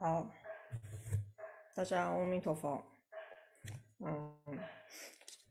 [0.00, 0.24] 好，
[1.74, 2.80] 大家阿弥陀佛。
[3.98, 4.32] 嗯，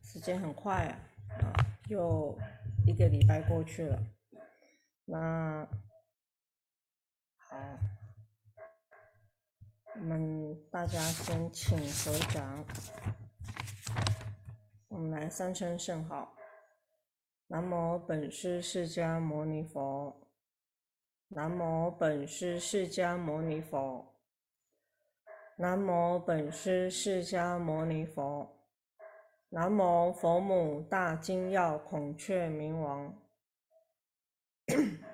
[0.02, 0.96] 时间很快啊，
[1.42, 1.52] 啊，
[1.90, 2.34] 又
[2.86, 4.02] 一个礼拜过去了。
[5.04, 5.68] 那
[7.36, 7.58] 好，
[9.96, 12.64] 我们大家先请合掌。
[14.88, 16.34] 我们来三声圣号：
[17.48, 20.26] 南无本师释迦牟尼佛。
[21.28, 24.14] 南无本师释迦牟尼佛。
[25.60, 28.48] 南无本师释迦牟尼佛，
[29.50, 33.20] 南无佛母大金耀孔雀明王，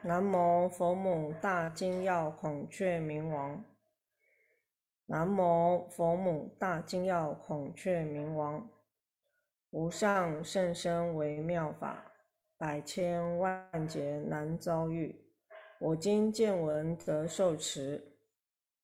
[0.03, 3.63] 南无佛母大金耀孔雀明王，
[5.05, 8.69] 南无佛母大金耀孔雀明王，
[9.69, 12.11] 无上甚深微妙法，
[12.57, 15.25] 百千万劫难遭遇，
[15.80, 18.12] 我今见闻得受持。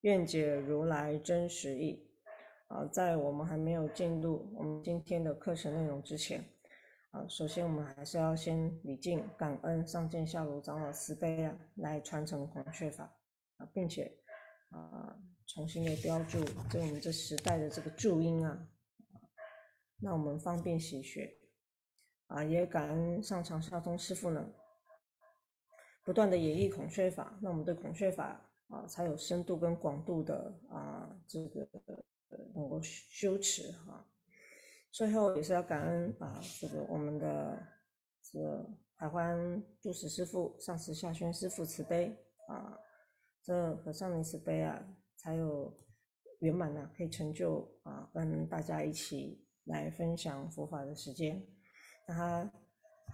[0.01, 2.07] 愿解如来真实意。
[2.67, 6.45] 啊，在我们还没有进入我们今天的课程内容之前，
[7.09, 13.11] 啊，首先我们还是要先礼敬、感恩上见下卢长老慈悲啊，来传承孔雀法
[13.57, 14.15] 啊，并且
[14.69, 18.67] 啊，重新的标注这我们这时代的这个注音啊，
[19.99, 21.39] 那我们方便习学
[22.27, 24.47] 啊，也感恩上长下通师傅呢，
[26.03, 28.45] 不断的演绎孔雀法，那我们对孔雀法。
[28.69, 31.67] 啊，才有深度跟广度的啊，这个
[32.55, 34.05] 能够修持哈。
[34.91, 37.61] 最后也是要感恩啊，这个我们的
[38.21, 42.15] 这海欢住持师傅、上师下宣师傅慈悲
[42.47, 42.77] 啊，
[43.43, 44.83] 这和尚的慈悲啊，
[45.15, 45.75] 才有
[46.39, 51.45] 圆满呢，可以成就啊，跟大家一起来分享佛法的时间。
[52.07, 52.51] 那他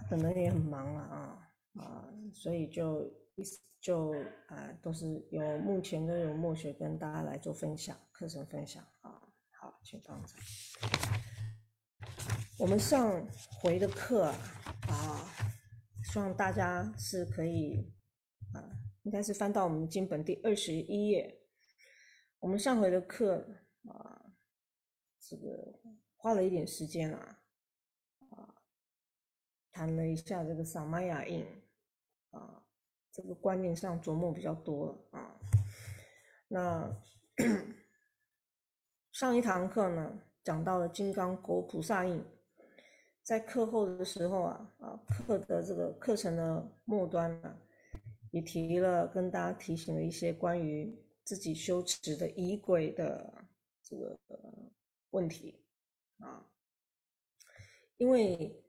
[0.10, 1.45] 可能也很忙了啊
[1.76, 3.60] 啊，所以就意思。
[3.82, 4.16] 就
[4.48, 9.22] 啊，都是有目前都有默学跟大家来做分享，课程分享啊。
[9.52, 10.34] 好，请放着。
[12.58, 14.34] 我们上回的课
[14.88, 15.30] 啊，
[16.04, 17.94] 希望大家是可以
[18.56, 18.72] 啊，
[19.04, 21.44] 应该是翻到我们经本第二十一页。
[22.40, 23.48] 我们上回的课
[23.88, 24.34] 啊，
[25.20, 25.80] 这个
[26.16, 27.40] 花了一点时间啊，
[28.32, 28.64] 啊，
[29.72, 31.46] 谈了一下这个萨玛雅印
[32.36, 32.62] 啊。
[33.12, 35.40] 这个观念上琢磨比较多啊。
[36.50, 37.02] 那
[39.14, 42.22] 上一堂课呢，讲到了金刚国菩萨印，
[43.24, 47.58] 在课后的时候啊，啊课的这个课程的末端啊，
[48.32, 50.94] 也提了跟大家提醒了一些关于
[51.24, 53.48] 自己修持的仪轨的
[53.82, 54.20] 这个
[55.12, 55.64] 问题
[56.20, 56.46] 啊，
[57.96, 58.62] 因为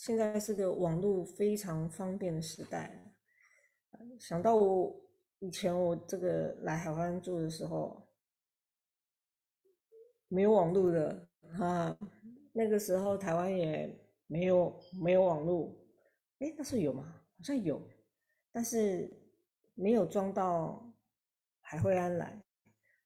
[0.00, 3.12] 现在是个网络非常方便的时代。
[4.18, 4.98] 想到我
[5.40, 8.08] 以前我这个来海湾住的时候，
[10.28, 11.28] 没有网络的
[11.58, 11.94] 啊，
[12.54, 13.94] 那个时候台湾也
[14.26, 15.70] 没有没有网络，
[16.38, 17.20] 哎，那时候有吗？
[17.36, 17.86] 好像有，
[18.50, 19.06] 但是
[19.74, 20.82] 没有装到
[21.60, 22.42] 海会安来。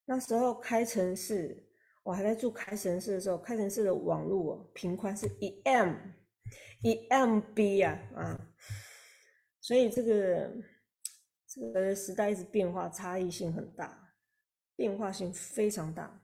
[0.05, 1.61] 那时候开城市，
[2.03, 5.93] 我还在住开城市的时候，开城市的网络频宽是一 M，
[6.81, 8.53] 一 MB 呀啊，
[9.59, 10.51] 所以这个。
[11.47, 14.13] 这个时代一直变化，差异性很大，
[14.75, 16.21] 变化性非常大。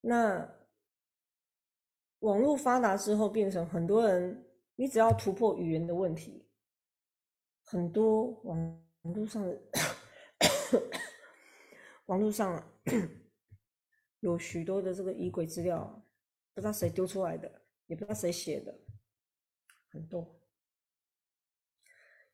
[0.00, 0.50] 那
[2.20, 6.48] 网络发达之后，变成很多人，你只要突破语言的问题，
[7.64, 9.60] 很多网络上的
[12.06, 12.66] 网络上
[14.20, 16.02] 有许多的这个疑鬼资料，
[16.54, 18.78] 不知道谁丢出来的，也不知道谁写的，
[19.90, 20.40] 很多，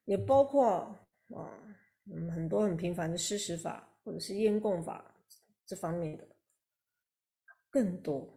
[0.05, 0.99] 也包括。
[1.35, 1.45] 啊，
[2.07, 5.15] 嗯，很多很频繁的施食法或者是烟供法
[5.67, 6.27] 这方面的
[7.69, 8.35] 更多，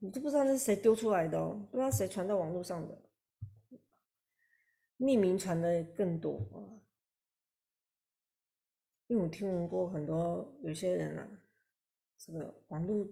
[0.00, 3.00] 你都不知道那是谁丢出来的哦，不知道谁传到网络上的，
[4.98, 6.58] 匿名传的更多啊。
[9.06, 11.40] 因为我听闻过很多有些人啊，
[12.18, 13.06] 这个网络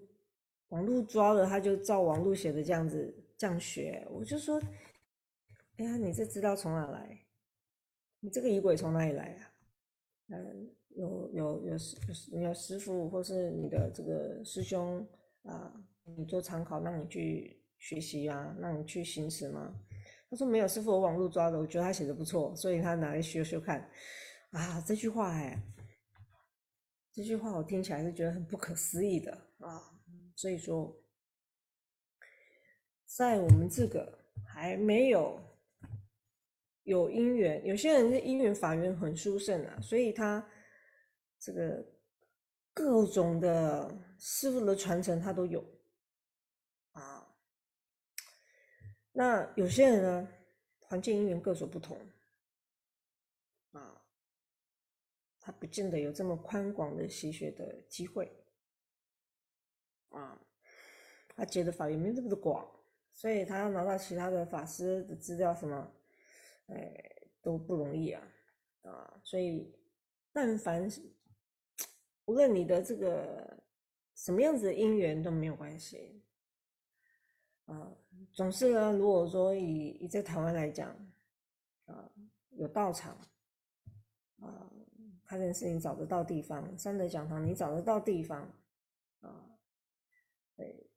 [0.74, 4.60] 网络抓了他就照网络写的这样子这样学，我就说，
[5.76, 7.16] 哎呀，你这资料从哪来？
[8.18, 9.54] 你这个仪轨从哪里来啊？
[10.30, 11.96] 嗯，有有有师
[12.32, 15.06] 有有师傅或是你的这个师兄
[15.44, 15.72] 啊，
[16.16, 19.72] 你做参考，让你去学习啊，让你去行持吗？
[20.28, 23.88] 他说没有，师傅我网络抓的，我觉得他写的不错，所以他拿来修修看。
[24.50, 25.56] 啊，这句话哎，
[27.12, 29.93] 这句话我听起来是觉得很不可思议的啊。
[30.34, 30.96] 所以说，
[33.04, 35.40] 在我们这个还没有。
[36.84, 40.46] 有因缘，有些人是因缘法缘很殊胜啊，所以他
[41.38, 41.82] 这个
[42.74, 45.64] 各种的师傅的传承，他都有
[46.92, 47.34] 啊。
[49.12, 50.28] 那有些人呢，
[50.78, 51.98] 环境因缘各所不同
[53.70, 54.04] 啊，
[55.40, 58.43] 他不见得有这么宽广的习学的机会
[60.14, 60.40] 啊，
[61.36, 62.66] 他接的法也没这么的广，
[63.12, 65.92] 所以他要拿到其他的法师的资料什么，
[66.66, 66.94] 哎，
[67.42, 68.22] 都不容易啊
[68.82, 69.74] 啊，所以
[70.32, 71.02] 但凡是。
[72.26, 73.62] 无论你的这个
[74.14, 76.22] 什么样子的因缘都没有关系，
[77.66, 77.94] 啊，
[78.32, 80.88] 总是呢，如果说以以在台湾来讲，
[81.84, 82.10] 啊，
[82.52, 83.14] 有道场，
[84.40, 84.72] 啊，
[85.26, 88.50] 开件事情找得到地方，三德讲堂你找得到地方，
[89.20, 89.58] 啊，
[90.56, 90.88] 对，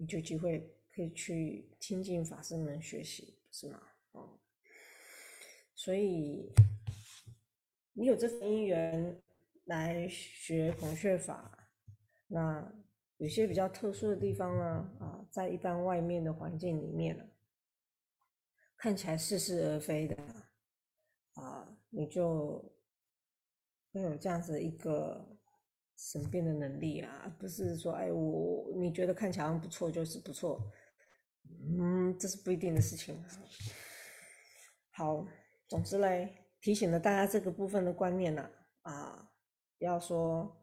[0.00, 3.80] 你就机会可以去亲近法师们学习，是吗？
[4.12, 4.40] 哦，
[5.74, 6.50] 所以
[7.92, 9.22] 你有这份因缘。
[9.66, 11.68] 来学孔雀法，
[12.26, 12.72] 那
[13.18, 14.64] 有些比较特殊的地方呢，
[14.98, 17.24] 啊，在一般外面的环境里面呢，
[18.76, 20.16] 看起来似是而非的，
[21.34, 22.74] 啊，你就
[23.92, 25.29] 会有这样子一个
[26.00, 30.58] 神变的能力啊，不是说，哎，我你觉得看起来不错就是不错，
[31.78, 33.22] 嗯，这是不一定的事情。
[34.92, 35.26] 好，
[35.68, 38.50] 总之嘞，提醒了大家这个部分的观念呢，
[38.82, 39.26] 啊。
[39.78, 40.54] 不要说，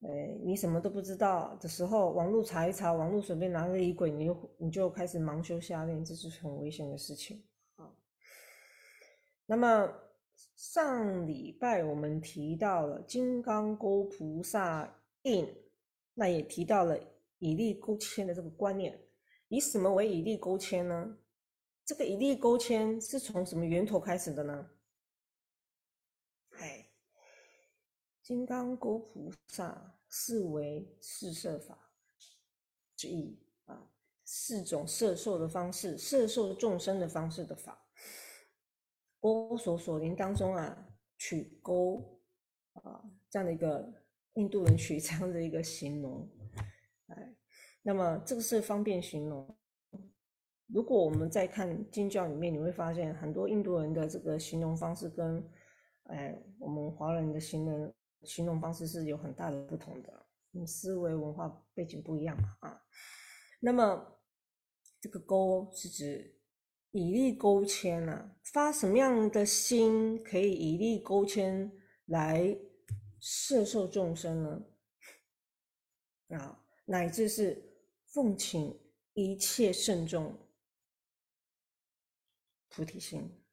[0.00, 7.42] 哎，你什么都不知道的时候，网络查一查，网络随便拿个疑鬼，你就你就开始盲修瞎练，这是很危险的事情
[7.76, 7.90] 啊。
[9.46, 9.90] 那么
[10.56, 15.46] 上礼拜我们提到了金刚钩菩萨印，
[16.14, 16.98] 那也提到了
[17.38, 18.98] 以力勾牵的这个观念。
[19.48, 21.18] 以什么为以力勾牵呢？
[21.84, 24.70] 这个以力勾牵是从什么源头开始的呢？
[26.50, 26.88] 哎
[28.22, 31.90] 金刚勾菩萨是为四摄法
[32.96, 33.90] 之一啊，
[34.24, 37.83] 四种摄受的方式，摄受众生的方式的法。
[39.24, 40.86] 波索索林当中啊，
[41.16, 42.20] 取钩
[42.74, 43.90] 啊这样的一个
[44.34, 46.28] 印度人取 这样的一个形容，
[47.06, 47.34] 哎，
[47.80, 49.56] 那么这个是方便形容。
[50.66, 55.42] 如果我们在看经教里面，你会发现很多印度人的这个形容方式跟
[56.02, 57.94] 哎我们华人的形容。
[58.24, 60.26] 形容方式是有很大的不同的，
[60.66, 62.82] 思维文化背景不一样嘛啊。
[63.60, 64.18] 那么
[65.00, 66.34] 这个勾是指
[66.94, 71.72] 以力勾牵啊，发什么样的心可以以力勾牵
[72.04, 72.56] 来
[73.18, 74.64] 摄受众生呢？
[76.38, 77.76] 啊，乃至是
[78.06, 78.80] 奉请
[79.14, 80.38] 一切圣众
[82.68, 83.44] 菩提心，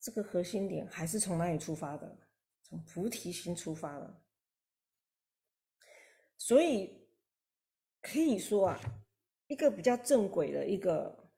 [0.00, 2.26] 这个核心点还是从哪里出发的？
[2.62, 4.22] 从菩提心出发了，
[6.38, 7.06] 所以
[8.00, 8.80] 可以说啊，
[9.48, 11.30] 一个比较正轨的一个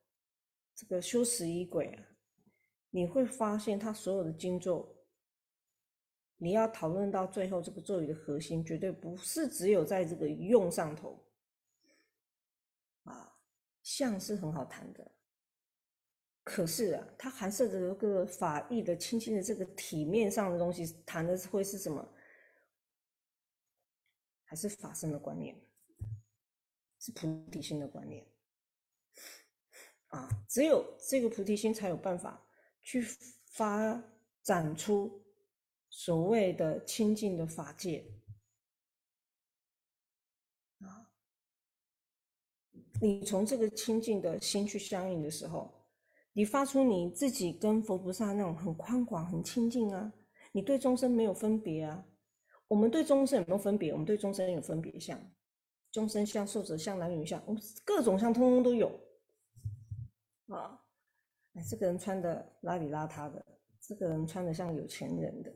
[0.75, 2.05] 这个修持仪轨啊，
[2.89, 5.03] 你会发现他所有的经咒，
[6.37, 11.25] 你要讨论到最后这个咒语的核心，绝对不是只有在这个用上头
[13.03, 13.37] 啊，
[13.81, 15.11] 相是很好谈的。
[16.43, 22.13] 可是啊，它含涉着一个法义的、轻轻的这个体面上的东西，谈的会是什么？
[24.43, 25.55] 还是法身的观念？
[27.01, 28.25] 是菩提心的观念
[30.07, 30.29] 啊！
[30.47, 32.41] 只有这个菩提心，才有办法
[32.81, 33.05] 去
[33.45, 34.01] 发
[34.41, 35.21] 展出
[35.89, 38.05] 所谓的清净的法界
[40.79, 41.11] 啊！
[43.01, 45.77] 你从这个清净的心去相应的时候。
[46.33, 50.13] 你发出你自己跟佛菩萨那种很宽广、很亲近啊，
[50.53, 52.07] 你对众生没有分别啊。
[52.69, 53.91] 我们对众生有没有分别？
[53.91, 55.19] 我们对众生有分别相，
[55.91, 58.87] 众生相、寿者相、男女相，我们各种相通通都有
[60.47, 60.79] 啊。
[61.53, 63.45] 哎，这个人穿的邋里邋遢的，
[63.81, 65.53] 这个人穿的像有钱人的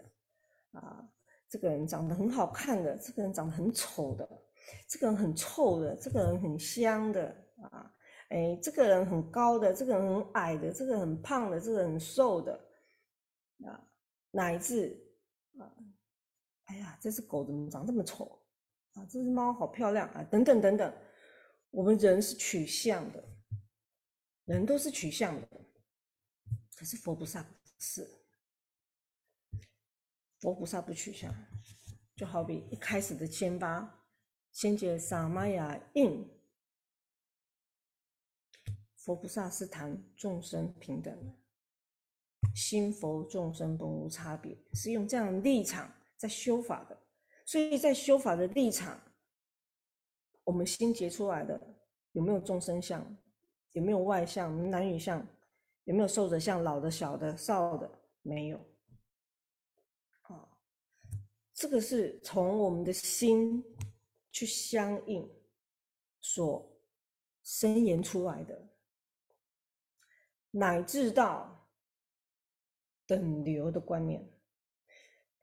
[0.71, 1.09] 啊，
[1.47, 4.27] 这个人长得很好看的，这个人长得很丑的，
[4.89, 7.91] 这个人很臭的，这个人很香的啊。
[8.29, 12.53] 哎，这个人很高的，这个人很矮的，这个人很胖的，这个人很瘦的，
[13.65, 13.87] 啊，
[14.31, 14.99] 乃至
[15.59, 15.71] 啊，
[16.65, 18.41] 哎呀，这只狗怎么长这么丑
[18.95, 19.05] 啊？
[19.05, 20.93] 这只猫好漂亮啊，等等等等。
[21.69, 23.23] 我们人是取向的，
[24.45, 25.47] 人都是取向的，
[26.75, 28.09] 可是佛菩萨不是，
[30.39, 31.33] 佛菩萨不取向，
[32.15, 34.05] 就好比一开始的千八，
[34.51, 36.25] 先解萨玛雅印。
[38.95, 41.35] 佛菩萨是谈众生平等的，
[42.55, 47.04] 心佛众生本无差别，是用这样的立场在修法的。
[47.45, 48.99] 所以在修法的立场，
[50.43, 51.59] 我们心结出来的
[52.13, 53.05] 有没有众生相？
[53.73, 54.69] 有没有外相？
[54.71, 55.25] 男女相？
[55.83, 56.63] 有没有受者相？
[56.63, 57.89] 老的、小的、少的？
[58.23, 58.57] 没有。
[60.23, 60.49] 啊，
[61.53, 63.63] 这个是从我们的心
[64.31, 65.29] 去相应
[66.19, 66.67] 所
[67.43, 68.67] 生言出来的，
[70.49, 71.69] 乃至到
[73.05, 74.27] 等流的观念。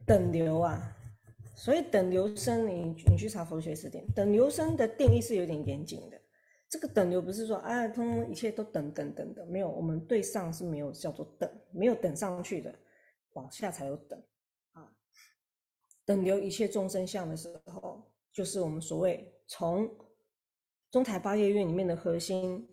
[0.05, 0.97] 等流啊，
[1.63, 6.21] 所以等流生，你你去查佛学词典，等流生的定义是有点严谨的。
[6.69, 12.75] 这个等流不是说啊，通通一切都等等等的，没有，我们对上是没有叫做等，没有等上去的，
[13.35, 14.21] 往下才有等
[14.73, 14.93] 啊。
[16.05, 18.03] 等流一切众生相的时候，
[18.33, 19.89] 就是我们所谓从
[20.91, 22.69] 中台八叶院里面的核心，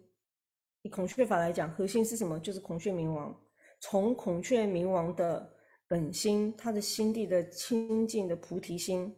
[0.81, 2.39] 以孔雀法来讲，核心是什么？
[2.39, 3.39] 就是孔雀明王。
[3.81, 5.47] 从孔雀明王的
[5.89, 9.13] 本心，他的心地的清净的菩提心，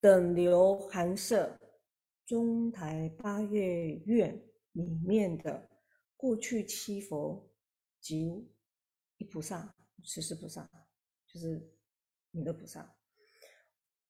[0.00, 1.56] 等流含摄。
[2.24, 4.38] 中台八月院
[4.72, 5.68] 里面的
[6.16, 7.50] 过去七佛
[8.00, 8.50] 及
[9.18, 10.68] 一菩萨、十四菩萨，
[11.26, 11.70] 就是
[12.30, 12.94] 你的菩萨，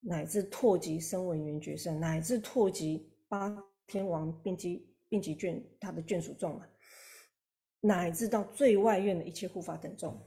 [0.01, 6.67] 乃至拓及声闻缘觉圣，乃至拓及八天王并及并及眷他的眷属众嘛，
[7.81, 10.21] 乃至到最外院的一切护法等众，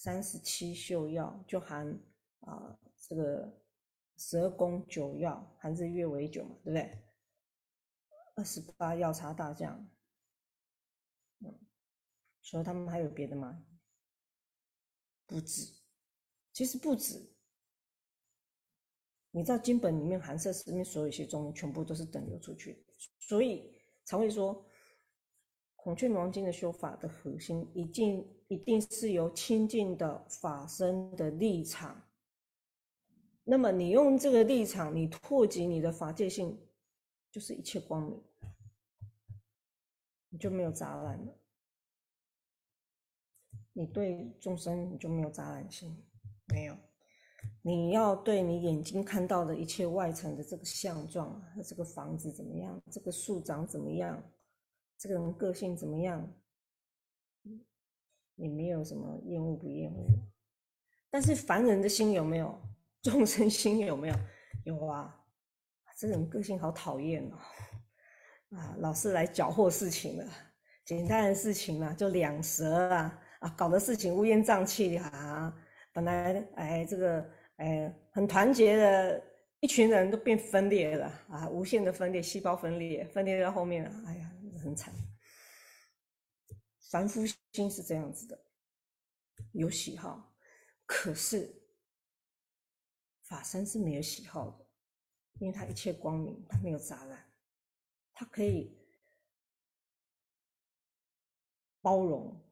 [0.00, 2.00] 三十七秀要就含
[2.38, 2.78] 啊
[3.08, 3.52] 这个。
[4.20, 7.04] 十二宫九曜含着月为九嘛，对不对？
[8.34, 9.88] 二十八药茶大将，
[11.38, 11.56] 嗯，
[12.42, 13.64] 所以他们还有别的吗？
[15.24, 15.72] 不止，
[16.52, 17.32] 其实不止。
[19.30, 22.84] 你知道经本里面含摄里面所有一些中医全部都是等流出去，
[23.20, 23.72] 所以
[24.04, 24.67] 才会说
[25.88, 31.98] 孔雀王经的修法的核心，一定一定是由清净的法身的立场。
[33.42, 36.60] 那么你用这个立场，你拓及你的法界性，
[37.30, 38.22] 就是一切光明，
[40.28, 41.34] 你就没有杂染了。
[43.72, 45.96] 你对众生你就没有杂染性，
[46.52, 46.76] 没有。
[47.62, 54.22] 你要对你眼睛看到的一切外层的这个相状啊，这个房子怎么样，这个树长怎么样，
[54.98, 56.28] 这个人个性怎么样，
[58.36, 60.06] 也没有什么厌恶不厌恶。
[61.08, 62.60] 但是凡人的心有没有？
[63.00, 64.14] 众生心有没有？
[64.64, 65.14] 有啊，
[65.96, 70.26] 这人个性好讨厌哦，啊，老是来搅和事情了。
[70.84, 75.54] 简单的事情啊，就两舌啊，啊，搞的事情乌烟瘴气啊。
[75.92, 79.22] 本来哎，这个哎很团结的
[79.60, 84.94] 一群人都变分裂了啊，无限的分裂，细胞分裂，分裂到后面，哎呀，很惨。
[86.90, 88.46] 凡夫心是这样子的，
[89.52, 90.36] 有喜好，
[90.84, 91.56] 可是。
[93.22, 94.66] 法身是没有喜好的，
[95.38, 97.30] 因为他一切光明，他没有杂染，
[98.14, 98.74] 他可以
[101.82, 102.50] 包容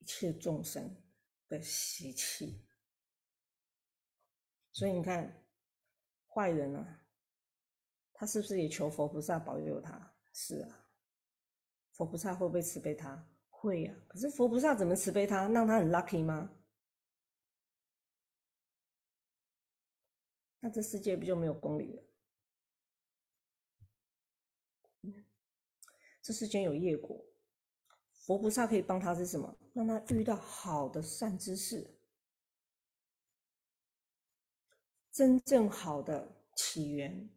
[0.00, 1.00] 一切众生
[1.46, 2.66] 的习气。
[4.72, 5.46] 所以你看，
[6.26, 7.06] 坏人啊，
[8.12, 10.12] 他是不是也求佛菩萨保佑他？
[10.32, 10.83] 是啊，
[11.94, 13.26] 佛菩萨会不会慈悲他？
[13.50, 13.94] 会呀。
[14.06, 15.48] 可是佛菩萨怎么慈悲他？
[15.48, 16.50] 让他很 lucky 吗？
[20.60, 22.02] 那这世界不就没有公理了？
[26.22, 27.22] 这世间有业果，
[28.12, 29.54] 佛菩萨可以帮他是什么？
[29.74, 31.98] 让他遇到好的善知识，
[35.12, 37.28] 真正好的起源，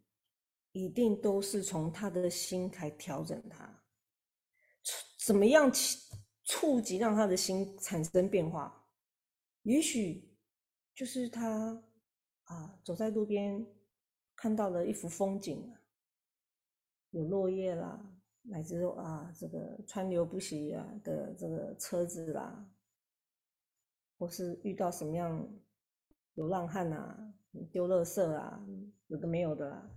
[0.71, 3.76] 一定都是从他的心开调整他，
[5.27, 5.99] 怎么样触
[6.45, 8.87] 触及让他的心产生变化？
[9.63, 10.33] 也许
[10.95, 11.83] 就是他。
[12.45, 13.67] 啊，走在路边，
[14.33, 15.69] 看到了一幅风景，
[17.09, 17.99] 有落叶啦，
[18.43, 22.65] 乃至啊这个川流不息啊的这个车子啦，
[24.17, 25.45] 或是遇到什么样
[26.35, 27.33] 流浪汉啊，
[27.69, 28.65] 丢垃圾啊，
[29.07, 29.91] 有的没有的啦，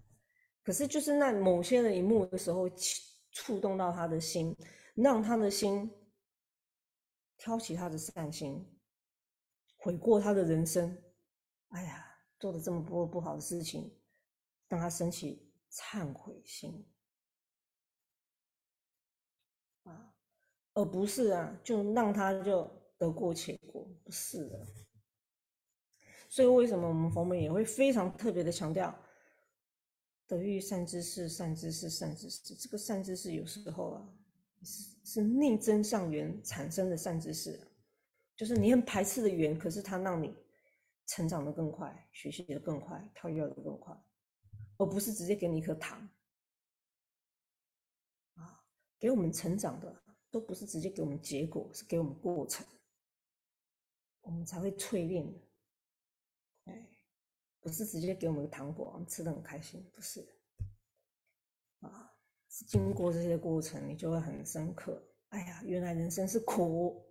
[0.65, 2.69] 可是就是那某些的一幕的时候，
[3.31, 4.57] 触动到他的心，
[5.03, 5.91] 让他的心
[7.37, 8.67] 挑起他的善心，
[9.77, 11.03] 悔过他的人生，
[11.69, 12.07] 哎呀。
[12.41, 14.01] 做的这么多不好的事情，
[14.67, 16.91] 让他升起忏悔心
[19.83, 20.15] 啊，
[20.73, 22.65] 而不是啊，就让他就
[22.97, 24.67] 得过且过，不是的。
[26.31, 28.99] 所以为什么我们佛门也会非常特别的强调
[30.27, 32.55] 得遇善知识、善知识、善知识？
[32.55, 34.09] 这个善知识有时候啊，
[34.63, 37.61] 是是逆增上缘产生的善知识，
[38.37, 40.35] 就是你很排斥的缘，可是它让你
[41.07, 43.95] 成长的更快，学习的更快，跳跃的更快，
[44.79, 45.99] 而不是直接给你一颗糖。
[48.35, 48.65] 啊，
[48.99, 52.67] 给我们成长的都不是直接给我们结果，是给我们过程，
[54.21, 55.41] 我们才会淬炼的。
[56.67, 56.89] 哎，
[57.61, 60.25] 不是直接给我们个糖果，我们吃的很开心，不是。
[61.81, 62.10] 啊，
[62.67, 65.03] 经过这些过程，你就会很深刻。
[65.29, 67.05] 哎呀，原来人生是苦，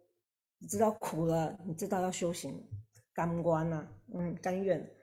[0.57, 2.69] 你知道苦了，你知道要修行，
[3.13, 4.95] 甘关呐，嗯，甘愿。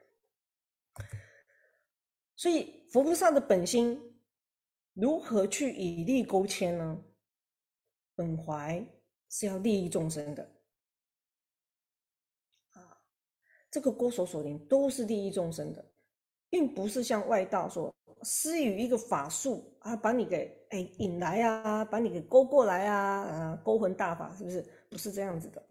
[2.37, 4.21] 所以佛菩萨的本心
[4.93, 7.03] 如何去以利勾牵呢？
[8.15, 8.87] 本怀
[9.29, 10.43] 是要利益众生的，
[12.71, 13.03] 啊，
[13.71, 15.93] 这个勾手所灵都是利益众生的，
[16.51, 17.95] 并不是像外道说。
[18.23, 24.67] 施予一个法术啊，把你给哎引来啊，把你给勾过来啊，啊，勾魂大法是不是？
[24.89, 25.63] 不是这样子的，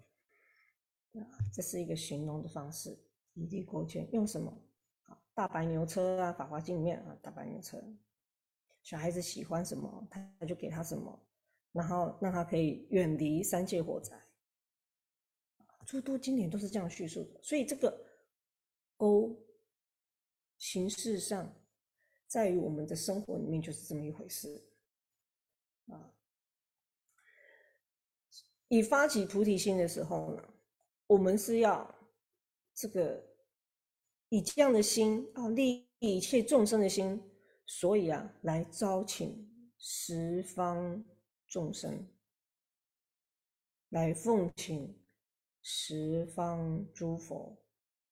[1.51, 2.98] 这是一个形容的方式，
[3.34, 4.55] 以利勾牵，用什么？
[5.05, 7.84] 啊，大白牛车啊，《法华经》里面啊，大白牛车，
[8.84, 11.20] 小孩子喜欢什么，他就给他什么，
[11.72, 14.15] 然后让他可以远离三界火灾。
[15.86, 18.00] 诸多经典都是这样叙述的，所以这个
[18.96, 19.36] 勾
[20.58, 21.54] 形式上。
[22.28, 24.62] 在于我们的生活里面就是这么一回事，
[25.86, 26.12] 啊，
[28.68, 30.44] 以发起菩提心的时候呢，
[31.08, 31.96] 我们是要
[32.74, 33.24] 这个
[34.30, 37.22] 以这样的心啊，利益一切众生的心，
[37.68, 41.06] 所以啊，来招请十方
[41.48, 42.06] 众生，
[43.90, 45.00] 来奉请
[45.62, 47.56] 十方诸佛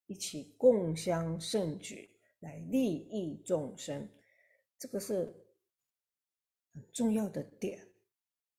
[0.06, 2.13] 一起共襄盛举。
[2.44, 4.08] 来利益众生，
[4.78, 5.34] 这个是
[6.74, 7.80] 很重要的点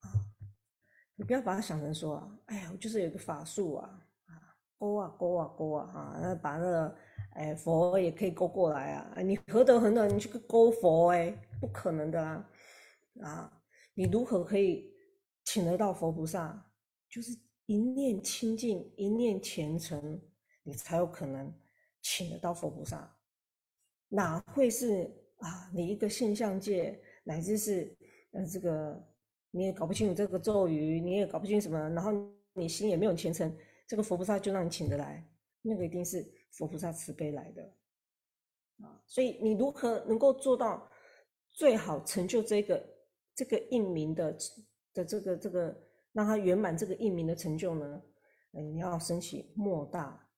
[0.01, 0.09] 啊！
[1.17, 6.97] 你不要把它想成说啊，哎呀，我就是有个法术啊，啊，勾啊勾啊勾啊，啊，那把那个
[7.35, 9.21] 哎佛也可以勾过来啊！
[9.21, 11.31] 你何德何能，你去勾佛哎，
[11.61, 12.51] 不可能的啊！
[13.21, 14.91] 啊，你如何可以
[15.45, 16.73] 请得到佛菩萨？
[17.11, 20.21] 就是一念清净，一念虔诚，
[20.63, 21.55] 你才有可能
[22.01, 23.17] 请得到佛菩萨。
[24.15, 25.69] 哪会是啊？
[25.75, 27.93] 你一个现象界，乃至是
[28.31, 29.05] 呃这个
[29.51, 32.13] 你也搞不清楚这个咒语，你也搞不清什么，然后
[32.53, 33.53] 你心也没有虔诚，
[33.89, 35.29] 这个佛菩萨就让你请得来，
[35.63, 37.63] 那个一定是佛菩萨慈悲来的
[38.85, 39.03] 啊！
[39.05, 40.89] 所以你如何能够做到
[41.51, 42.89] 最好成就这个
[43.35, 44.37] 这个印名的
[44.93, 45.77] 的这个这个
[46.13, 48.03] 让他圆满这个印名的成就呢？
[48.53, 50.29] 你要升起莫大，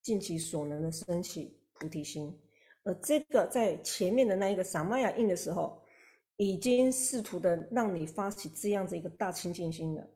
[0.00, 2.34] 尽其所能的升起菩提心。
[2.86, 5.82] 而这个在前面的那一个萨玛雅印的时候，
[6.36, 10.08] 已经试图的让你发起这样子一个大清净心了，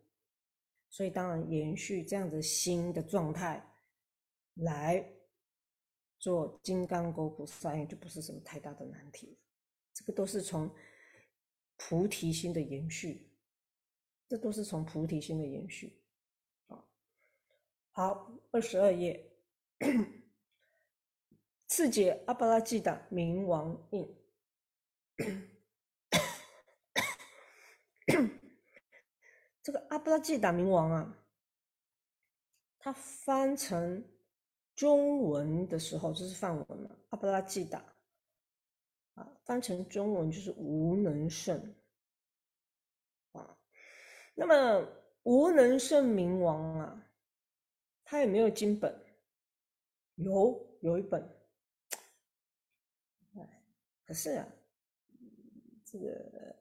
[0.89, 3.61] 所以当然延续这样子心的状态
[4.55, 5.05] 来
[6.21, 9.37] 做金刚勾菩萨，就不是什么太大的难题。
[9.93, 10.71] 这个都是从
[11.77, 13.33] 菩提心的延续，
[14.29, 16.01] 这都是从菩提心的延续。
[16.69, 16.85] 啊，
[17.91, 19.29] 好，二十二页。
[21.81, 24.07] 四解阿巴拉季达冥王印，
[29.63, 31.25] 这个阿巴拉季达冥王啊，
[32.79, 34.05] 它翻成
[34.75, 36.99] 中文的时候就是梵文了。
[37.09, 37.83] 阿巴拉季达
[39.15, 41.75] 啊，翻成中文就是无能胜
[43.33, 43.57] 啊。
[44.35, 44.87] 那么
[45.23, 47.11] 无能胜冥王啊，
[48.05, 48.95] 他有没有经本？
[50.17, 51.40] 有，有一本。
[54.11, 54.49] 可是啊，
[55.85, 56.57] 这个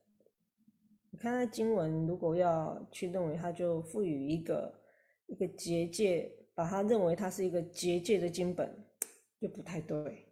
[1.09, 4.79] 你看他经文，如果要去认为它就赋予一个
[5.25, 8.87] 一个结界，把它认为它是一个结界的经本，
[9.39, 10.31] 就不太对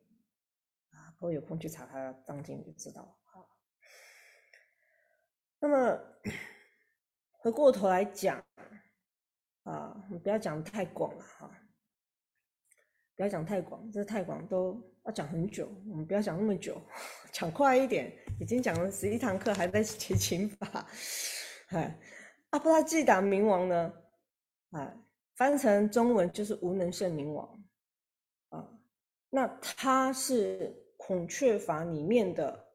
[0.92, 1.10] 啊。
[1.20, 3.42] 各位有空去查它章经就知道啊。
[5.60, 6.00] 那么
[7.32, 8.46] 回过头来讲
[9.64, 11.52] 啊，你不要讲太广了哈，
[13.18, 14.82] 不要讲太广，这太广都。
[15.08, 16.82] 要讲很久，我们不要讲那么久，
[17.32, 18.12] 讲快一点。
[18.42, 20.86] 已经讲了十一堂课，还在提琴法。
[21.68, 21.98] 哎，
[22.50, 23.94] 阿布拉季达冥王呢？
[24.72, 24.98] 哎，
[25.36, 27.64] 翻成中文就是无能胜冥王
[28.50, 28.68] 啊。
[29.30, 32.68] 那他是孔雀法里面的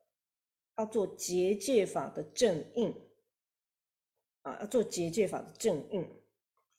[0.78, 2.94] 要做结界法的正印
[4.40, 6.11] 啊，要做结界法的正印。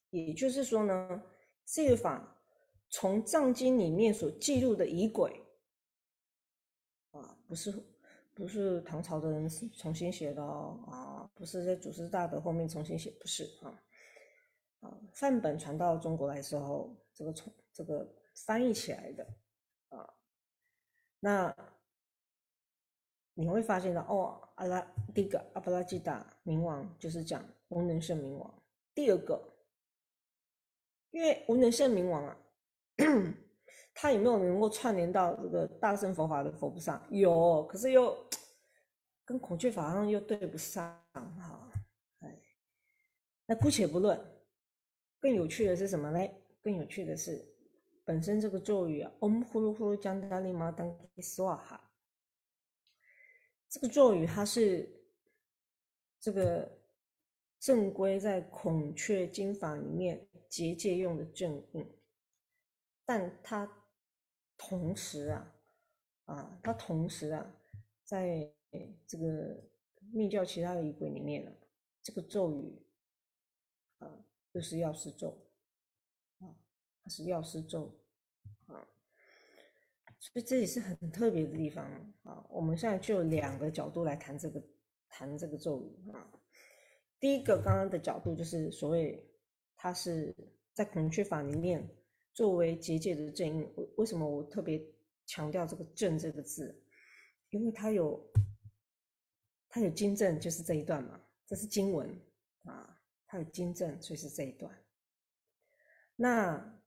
[0.10, 1.22] 也就是说呢，
[1.64, 2.33] 这个法
[2.94, 5.44] 从藏经里面所记录的仪轨。
[7.10, 7.74] 啊不是，
[8.36, 13.84] 不是唐朝的人重新写的哦，啊，不是在祖师大德后面重新写，不是啊，
[14.82, 19.28] 啊，范本传到中国来之后，这个从这个翻译起来的，
[19.90, 20.14] 啊，
[21.20, 21.56] 那
[23.34, 24.82] 你会发现到哦，阿拉
[25.16, 29.56] 第一个阿巴拉基达冥王就是讲无能胜冥王，第二个，
[31.10, 32.40] 因为无能胜冥王啊。
[33.94, 37.06] 他有没有能够串联到这个大乘佛法的佛菩萨？
[37.10, 38.18] 有，可是又
[39.26, 41.72] 跟孔雀法上又对不上哈。
[42.20, 42.42] 哎，
[43.46, 44.20] 那姑且不论。
[45.20, 46.36] 更有趣的是什么嘞？
[46.62, 47.42] 更有趣的是，
[48.04, 51.80] 本身这个咒语啊，Om Huru Huru Jandali Ma Dangi Swaha，
[53.70, 54.90] 这个咒语它是
[56.20, 56.70] 这个
[57.58, 61.90] 正规在孔雀经法里面结界用的正印，
[63.06, 63.80] 但它。
[64.56, 65.56] 同时啊，
[66.26, 67.54] 啊，它同时啊，
[68.06, 68.50] 在
[69.06, 69.62] 这个
[70.14, 71.52] 密教其他的仪轨里面呢，
[72.02, 72.82] 这个咒语
[73.98, 75.36] 啊，就是药师咒
[76.40, 76.56] 啊，
[77.02, 78.00] 它是药师咒
[78.68, 78.88] 啊，
[80.20, 81.84] 所以这也是很特别的地方
[82.22, 82.46] 啊。
[82.50, 84.64] 我们现在就两个角度来谈这个
[85.10, 86.32] 谈这个咒语啊。
[87.20, 89.30] 第一个刚刚的角度就是所谓
[89.76, 90.34] 它是
[90.74, 91.86] 在孔雀法里面。
[92.34, 94.84] 作为结界的正印，为为什么我特别
[95.28, 96.84] 强调这个“正”这个字？
[97.52, 98.20] 因为它有，
[99.70, 102.10] 它有经正，就是这一段嘛，这是经文
[102.64, 104.84] 啊，它有经正，所以是这一段。
[106.16, 106.82] 那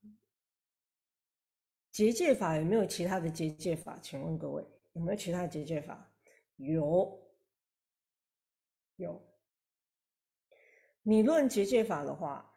[1.92, 3.98] 结界法有没有其他的结界法？
[4.02, 6.12] 请问各位有没有其他的结界法？
[6.56, 7.22] 有，
[8.96, 9.22] 有。
[11.02, 12.52] 你论结界法的话，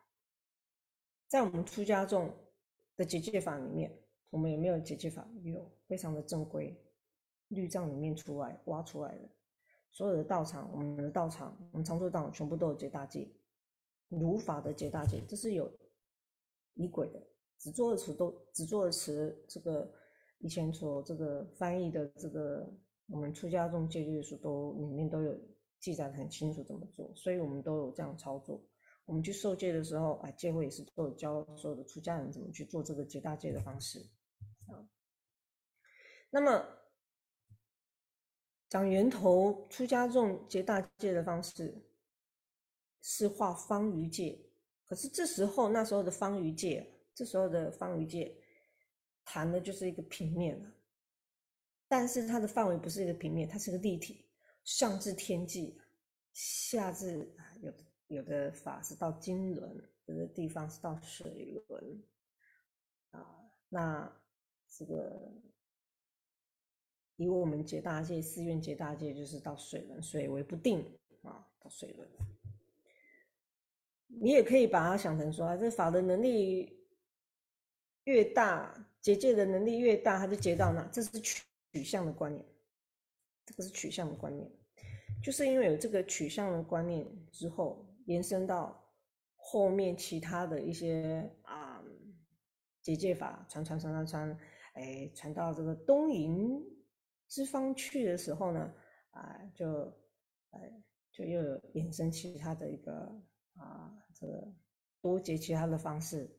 [1.27, 2.35] 在我们出家众。
[2.99, 3.89] 的结界法里面，
[4.29, 5.25] 我们有没有结界法？
[5.41, 6.77] 有，非常的正规，
[7.47, 9.29] 律藏里面出来挖出来的，
[9.89, 13.31] 所有的道场，我们的道场，我们常住道场全部都有结大戒，
[14.09, 15.71] 如法的结大戒，这是有
[16.73, 17.25] 仪轨的，
[17.57, 19.89] 只做的词都只做的词，这个
[20.39, 22.69] 以前所这个翻译的这个
[23.07, 25.39] 我们出家众戒律书都里面都有
[25.79, 28.61] 记载的很清楚怎么做，所以我们都有这样操作。
[29.09, 33.99] 我们去受戒的时候，哎，戒会也是都有教所有的出家人怎么去做这个结大戒的方式
[34.67, 34.85] 啊。
[36.29, 36.63] 那么
[38.69, 41.83] 讲源头出家众结大戒的方式
[43.01, 44.39] 是画方隅戒，
[44.85, 48.31] 可是这时候那时候的方隅戒，这时候的方隅戒
[49.25, 50.71] 谈的就是一个平面了，
[51.87, 54.23] 但是它的范围不是一个平面，它是个立体，
[54.65, 55.75] 上至天际，
[56.33, 57.27] 下至
[58.09, 58.51] 有的。
[58.51, 62.03] 法是到经轮，有的地方是到水轮，
[63.11, 64.11] 啊，那
[64.67, 65.31] 这个
[67.15, 70.83] 以我们结大界寺院结大界就是到水轮，水为不定
[71.21, 72.09] 啊，到水轮。
[74.07, 76.77] 你也可以把它想成说，这法的能力
[78.03, 80.85] 越大，结界的能力越大，它就结到哪？
[80.91, 82.45] 这是取取向的观念，
[83.45, 84.51] 这个是取向的观念，
[85.23, 87.85] 就是因为有这个取向的观念之后。
[88.09, 88.83] 延伸到
[89.35, 91.79] 后面其他的一些啊
[92.81, 94.39] 结界法传传传传传，
[94.73, 96.59] 哎，传到这个东瀛
[97.27, 98.73] 之方去的时候呢，
[99.11, 99.83] 啊，就
[100.49, 102.91] 哎就又有衍生其他的一个
[103.55, 104.51] 啊这个
[105.01, 106.35] 多结其他的方式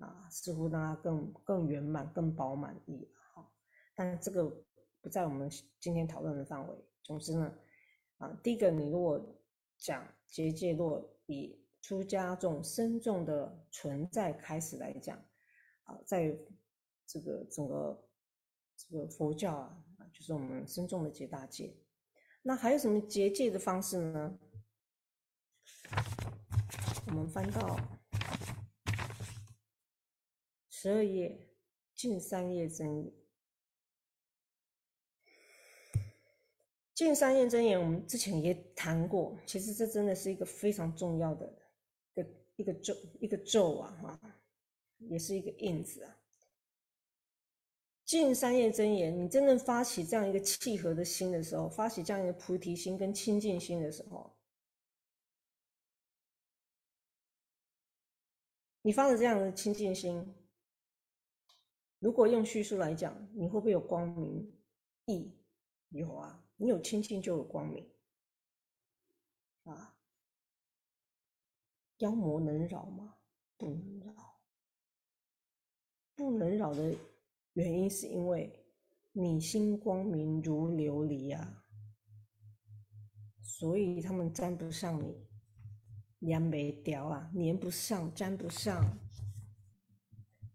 [0.00, 3.08] 啊，似乎让它更更圆满、更饱满一点。
[3.32, 3.52] 好，
[3.94, 4.50] 但是这个
[5.00, 5.48] 不在我们
[5.78, 6.74] 今天讨论的范围。
[7.04, 7.54] 总之呢，
[8.18, 9.24] 啊，第一个你如果
[9.84, 10.02] 讲。
[10.26, 15.16] 结界若以出家众深众的存在开始来讲，
[15.84, 16.34] 啊，在
[17.06, 18.08] 这个整个
[18.74, 21.76] 这个佛教啊，就是我们身众的结大戒。
[22.42, 24.38] 那还有什么结界的方式呢？
[27.06, 27.78] 我们翻到
[30.68, 31.48] 十二页，
[31.94, 33.12] 近三页真
[36.94, 37.06] 言。
[37.06, 39.36] 净三验真言，我们之前也谈过。
[39.46, 41.52] 其实这真的是一个非常重要的
[42.14, 42.26] 的
[42.56, 44.40] 一个咒，一个咒啊，哈，
[44.98, 46.16] 也是一个印子啊。
[48.04, 54.36] 净三业真言，你真正发起这样一个契合的心的时候，发起这样一个菩提心跟清净心的时候，
[58.82, 60.32] 你发的这样的清净心，
[61.98, 64.54] 如果用叙述来讲，你会不会有光明
[65.06, 65.32] 意？
[65.88, 66.43] 有啊。
[66.64, 67.86] 你有清净就有光明，
[69.64, 69.98] 啊，
[71.98, 73.16] 妖魔能扰吗？
[73.58, 74.40] 不能扰，
[76.14, 76.96] 不能扰的
[77.52, 78.64] 原因是因为
[79.12, 81.66] 你心光明如琉璃啊，
[83.42, 85.28] 所以他们沾不上你，
[86.26, 88.98] 粘没掉啊，粘不上，沾不上。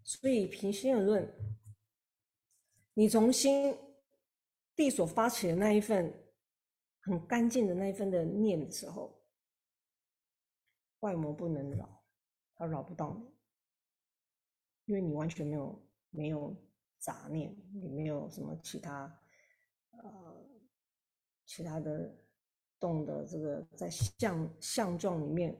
[0.03, 1.31] 所以平心而论，
[2.95, 3.77] 你从心
[4.79, 6.09] 地所发起的那一份
[7.01, 9.21] 很干净的那一份的念的时候，
[11.01, 12.01] 外魔不能扰，
[12.55, 13.25] 他扰不到你，
[14.85, 16.55] 因为你完全没有没有
[16.97, 19.21] 杂念，你没有什么其他
[19.91, 20.49] 呃
[21.45, 22.15] 其他的。
[22.81, 25.53] 动的这个在相相状里面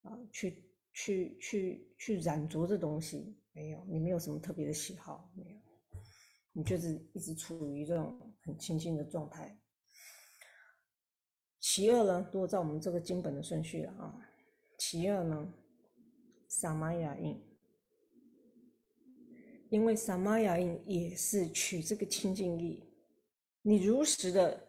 [0.00, 5.60] 啊，去去去去染着这东西没有，你没有什么特别的喜好没有，
[6.52, 9.58] 你就是一直处于这种很清净的状态。
[11.58, 14.14] 其二呢，如果照我们这个经本的顺序了啊，
[14.78, 15.52] 其二呢，
[16.48, 17.42] 萨玛雅印，
[19.70, 22.84] 因为萨玛雅印也是取这个清净意，
[23.62, 24.68] 你如实的。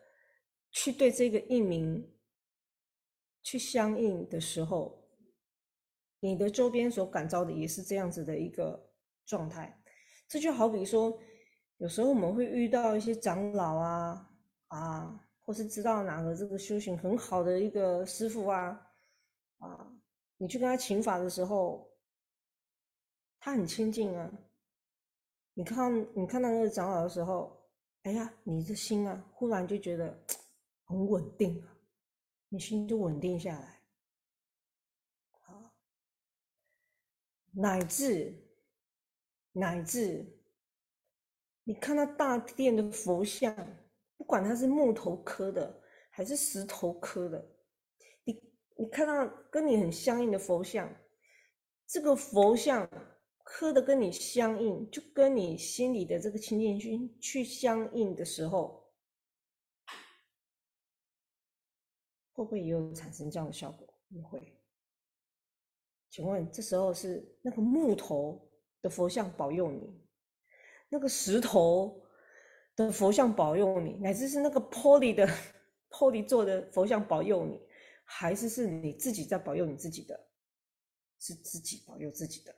[0.78, 2.06] 去对这个印名
[3.42, 5.08] 去相应的时候，
[6.20, 8.92] 你的周边所感召的也是这样子的一个
[9.26, 9.82] 状态。
[10.28, 11.18] 这就好比说，
[11.86, 14.28] 有时候我们会遇到一些长老啊
[14.70, 18.90] 啊，或是知道哪个这个修行很好的一个师傅啊
[19.60, 19.96] 啊，
[20.38, 21.88] 你去跟他请法的时候，
[23.40, 24.32] 他很亲近啊。
[25.54, 27.56] 你看你看到那个长老的时候，
[28.02, 30.26] 哎呀，你的心啊，忽然就觉得。
[30.88, 31.78] 很稳定啊，
[32.50, 33.82] 你心就稳定下来，
[35.42, 35.74] 啊，
[37.54, 38.36] 乃至
[39.52, 40.24] 乃至，
[41.66, 43.54] 你看到大殿的佛像，
[44.18, 47.46] 不管它是木头刻的还是石头刻的，
[48.24, 48.34] 你
[48.78, 50.90] 你看到跟你很相应的佛像，
[51.88, 52.88] 这个佛像
[53.44, 58.84] 刻的跟你相应，就跟你心里的这个清净心去相应的时候。
[62.32, 63.88] 会不会也有产生这样的效果？
[64.10, 64.62] 也会。
[66.10, 68.52] 请问这时候是那个木头
[68.82, 70.05] 的佛像保佑你，
[70.96, 72.02] 那个石头
[72.74, 75.28] 的佛像保佑你，乃至是那个玻璃的
[75.92, 77.60] 玻璃做的佛像保佑你，
[78.06, 80.18] 还是是你自己在保佑你自己的？
[81.20, 82.56] 是自己保佑自己的，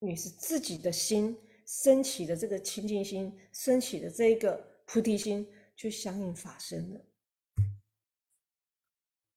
[0.00, 1.34] 你是自己的心
[1.66, 7.02] 升起的这个清净心，升起的这一个菩提心，去相应法身的。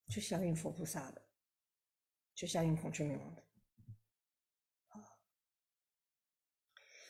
[0.09, 1.21] 去相应佛菩萨的，
[2.35, 3.43] 去相应孔雀明王的，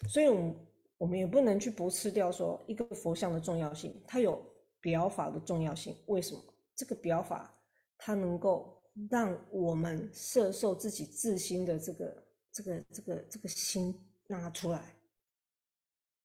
[0.07, 0.55] 所以，我们
[1.03, 4.41] 我们也不能去驳斥掉说一个佛像的重要性，它有
[4.79, 5.93] 表法的重要性。
[6.05, 6.41] 为什么？
[6.77, 7.53] 这个表法
[7.97, 13.93] 它能够让我们摄受自己自心的这个这个这个这个心
[14.27, 14.95] 让它出来，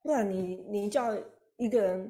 [0.01, 1.13] 不然你你叫
[1.57, 2.09] 一个人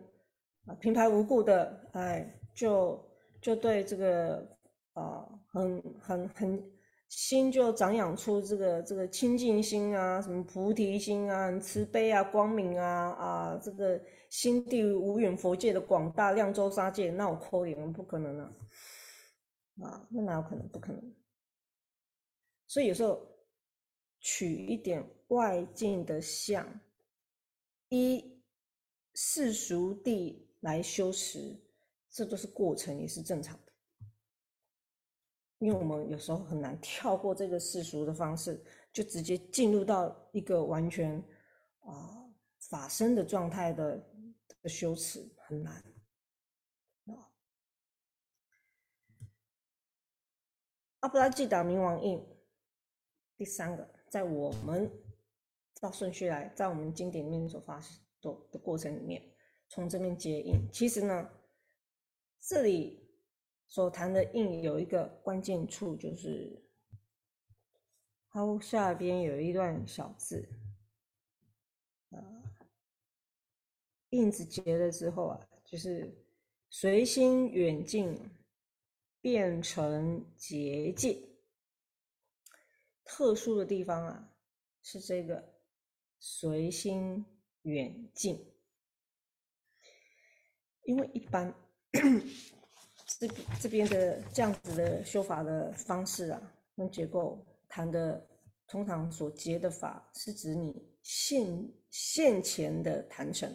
[0.67, 3.03] 啊平白无故的哎就
[3.41, 4.47] 就对这个。
[4.95, 6.73] 啊，很很很
[7.09, 18.53] 心就长养出这个这个清净心啊，什么菩提心啊，慈悲啊，光明啊啊，这个心地无远佛界的广大量周沙界，那我扣零不可能啊，
[19.83, 20.68] 啊，那哪有可能？
[20.68, 21.14] 不可能。
[22.66, 23.27] 所以有时候
[24.21, 26.68] 取一点外境的相，
[27.88, 28.38] 依
[29.14, 31.59] 世俗地来修持，
[32.11, 33.59] 这都是过程，也是正常。
[35.61, 41.18] 因为我们有时候很难跳过这个世俗的方式，就直接进入到一个完全
[41.81, 42.31] 啊
[42.71, 44.01] 法身的状态的
[44.66, 45.75] 修持很难
[47.07, 47.27] 啊。
[51.01, 52.25] 阿布拉吉达冥王印，
[53.37, 54.88] 第三个，在我们
[55.75, 59.21] 照顺序来，在我们经典里面所发生的的过程里面，
[59.68, 61.29] 从这边接印，其实呢，
[62.40, 63.08] 这里。
[63.71, 66.65] 所谈的印有一个关键处，就是
[68.31, 70.49] 它下边有一段小字，
[72.09, 72.19] 啊，
[74.09, 76.27] 印子结了之后啊，就是
[76.71, 78.19] 随心远近
[79.21, 81.29] 变成结界。
[83.05, 84.35] 特殊的地方啊，
[84.81, 85.61] 是这个
[86.19, 87.25] 随心
[87.63, 88.51] 远近，
[90.85, 91.55] 因为一般。
[93.19, 93.29] 这
[93.61, 98.25] 这边的这样子的修法的方式啊，跟结构谈的，
[98.69, 103.51] 通常所结的法是指你现现前的谈成，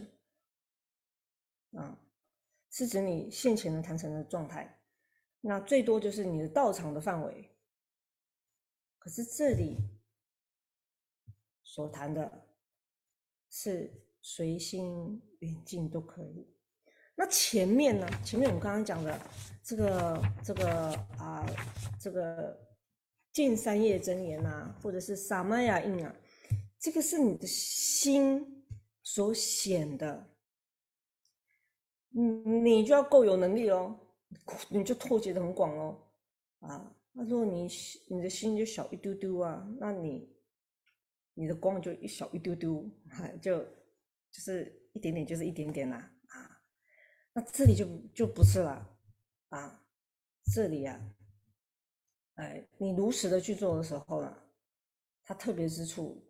[1.71, 1.97] 啊，
[2.71, 4.81] 是指你现前的谈成的状态，
[5.39, 7.49] 那最多就是你的道场的范围。
[8.99, 9.77] 可是这里
[11.63, 12.47] 所谈的
[13.49, 16.52] 是随心远近都可以，
[17.15, 18.07] 那前面呢？
[18.23, 19.19] 前面我们刚刚讲的
[19.63, 21.45] 这个这个啊，
[22.01, 22.59] 这个
[23.31, 26.15] 见三业真言呐，或者是萨玛雅印啊，
[26.79, 28.65] 这个是你的心
[29.03, 30.27] 所显的，
[32.09, 33.95] 你你就要够有能力哦，
[34.69, 36.03] 你就拓解的很广哦，
[36.61, 37.69] 啊，那如果你
[38.07, 40.27] 你的心就小一丢丢啊，那你
[41.35, 42.89] 你的光就一小一丢丢，
[43.39, 46.09] 就就是一点点，就是一点点啦。
[47.35, 48.95] 那这里就就不是了
[49.49, 49.83] 啊，
[50.53, 51.15] 这里啊，
[52.35, 54.37] 哎，你如实的去做的时候呢，
[55.23, 56.23] 它特别之处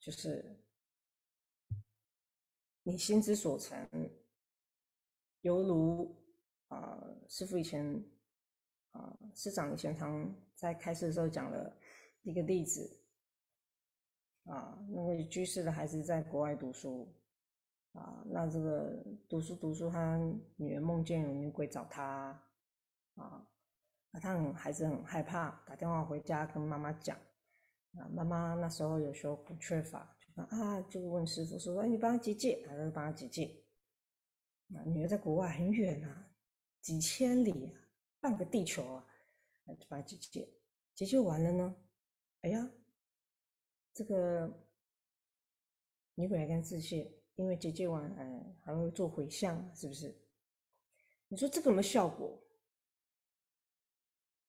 [0.00, 0.60] 就是
[2.82, 3.88] 你心之所成，
[5.42, 6.16] 犹如
[6.66, 8.04] 啊，师傅以前
[8.90, 11.78] 啊，师长以前常在开示的时候讲了
[12.22, 13.00] 一个例子
[14.46, 17.08] 啊，那个居士的孩子在国外读书。
[17.92, 20.16] 啊，那这个读书读书，他
[20.56, 22.42] 女儿梦见有女鬼找他，
[23.16, 23.46] 啊，
[24.12, 27.14] 他很孩子很害怕，打电话回家跟妈妈讲，
[27.98, 33.62] 啊，妈妈那时候有时候不缺乏，就说啊，就问师傅说，哎，你帮他结界，还是帮他结界？
[34.74, 36.30] 啊，女儿在国外很远啊，
[36.80, 37.76] 几千里啊，
[38.20, 39.04] 半个地球啊，
[39.66, 40.48] 就帮他结界，
[40.94, 41.76] 结界完了呢，
[42.40, 42.70] 哎呀，
[43.92, 44.50] 这个
[46.14, 47.21] 女鬼还跟自谢。
[47.36, 50.14] 因为结界完，哎，还会做回向，是不是？
[51.28, 52.38] 你说这个有没效果？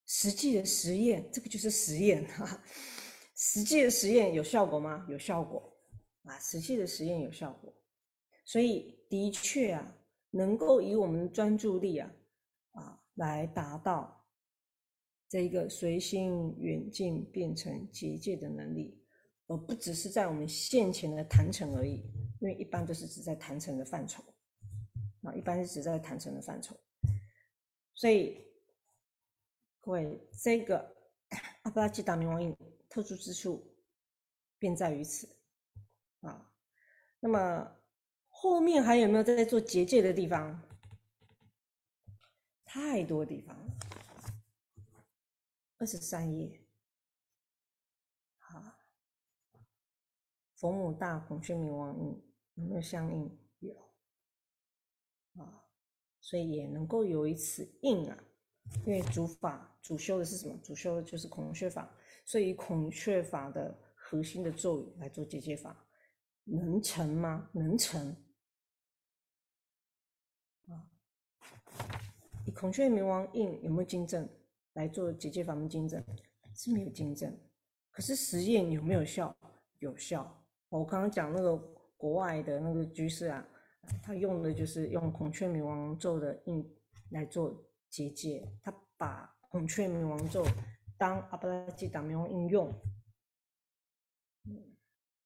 [0.06, 2.64] 实际的实验，这个就是实验哈。
[3.36, 5.06] 实际的实验有效果吗？
[5.10, 5.76] 有效果
[6.24, 6.38] 啊！
[6.40, 7.74] 实际的实验有效果，
[8.46, 9.98] 所以的确啊，
[10.30, 12.14] 能够以我们的专注力啊
[12.72, 14.26] 啊来达到
[15.28, 19.03] 这一个随心远近变成结界的能力，
[19.58, 22.04] 不只是在我们现前的谈成而已。
[22.40, 24.22] 因为一般都是指在坛城的范畴，
[25.22, 26.78] 啊，一般是指在坛城的范畴，
[27.94, 28.46] 所以
[29.80, 30.94] 各位，这个
[31.62, 32.54] 阿巴拉基达冥王印
[32.90, 33.74] 特殊之处
[34.60, 35.26] 便在于此，
[36.20, 36.52] 啊，
[37.22, 37.78] 那么
[38.28, 40.62] 后面还有没有在做结界的地方？
[42.66, 43.78] 太多地方了，
[45.78, 46.62] 二十三页，
[48.38, 48.62] 好，
[50.64, 52.24] 佛母大孔雀冥王印。
[52.54, 53.38] 有没有相应？
[53.60, 53.76] 有
[55.36, 55.62] 啊，
[56.22, 58.18] 所以也能够有一次应啊。
[58.86, 60.58] 因为主法主修的是什么？
[60.64, 65.86] 主修的就是孔雀法，所以孔雀法的核心的咒语来做结界法，
[66.46, 67.50] 能成吗？
[67.52, 68.16] 能成
[70.68, 70.88] 啊！
[72.46, 74.30] 以孔雀冥王印有没有经证
[74.76, 76.02] 来做结界法门经证？
[76.56, 77.38] 是没有经证，
[77.92, 79.36] 可是实验有没有效？
[79.80, 80.40] 有效。
[80.80, 81.74] 我刚刚讲那个。
[81.96, 83.48] 国外的那个居士啊，
[84.02, 86.62] 他用的就是用孔雀冥王咒的印
[87.12, 90.46] 来做结界，他把孔雀冥王咒
[90.98, 92.70] 当阿巴拉基达明王应用，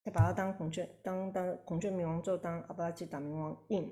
[0.03, 3.91] 他把它当孔雀当当孔雀冥王咒当阿巴拉基达明王印，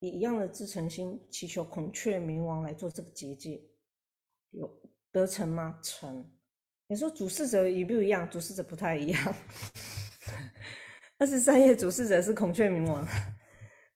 [0.00, 3.62] 以一样的至诚心祈求孔雀冥王来做这个结界，
[4.50, 4.68] 有
[5.12, 5.78] 得成吗？
[5.84, 6.28] 成。
[6.88, 8.28] 你说主事者一不一样？
[8.28, 9.34] 主事者不太一样。
[11.24, 13.02] 二十三页主事者是孔雀冥王，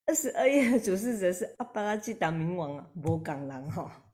[0.06, 4.10] 二十二页主事者是阿巴拉基达冥王啊，摩港狼哈，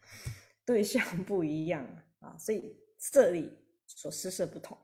[0.66, 1.86] 对象不一样
[2.18, 4.76] 啊，所以这里所施设不同。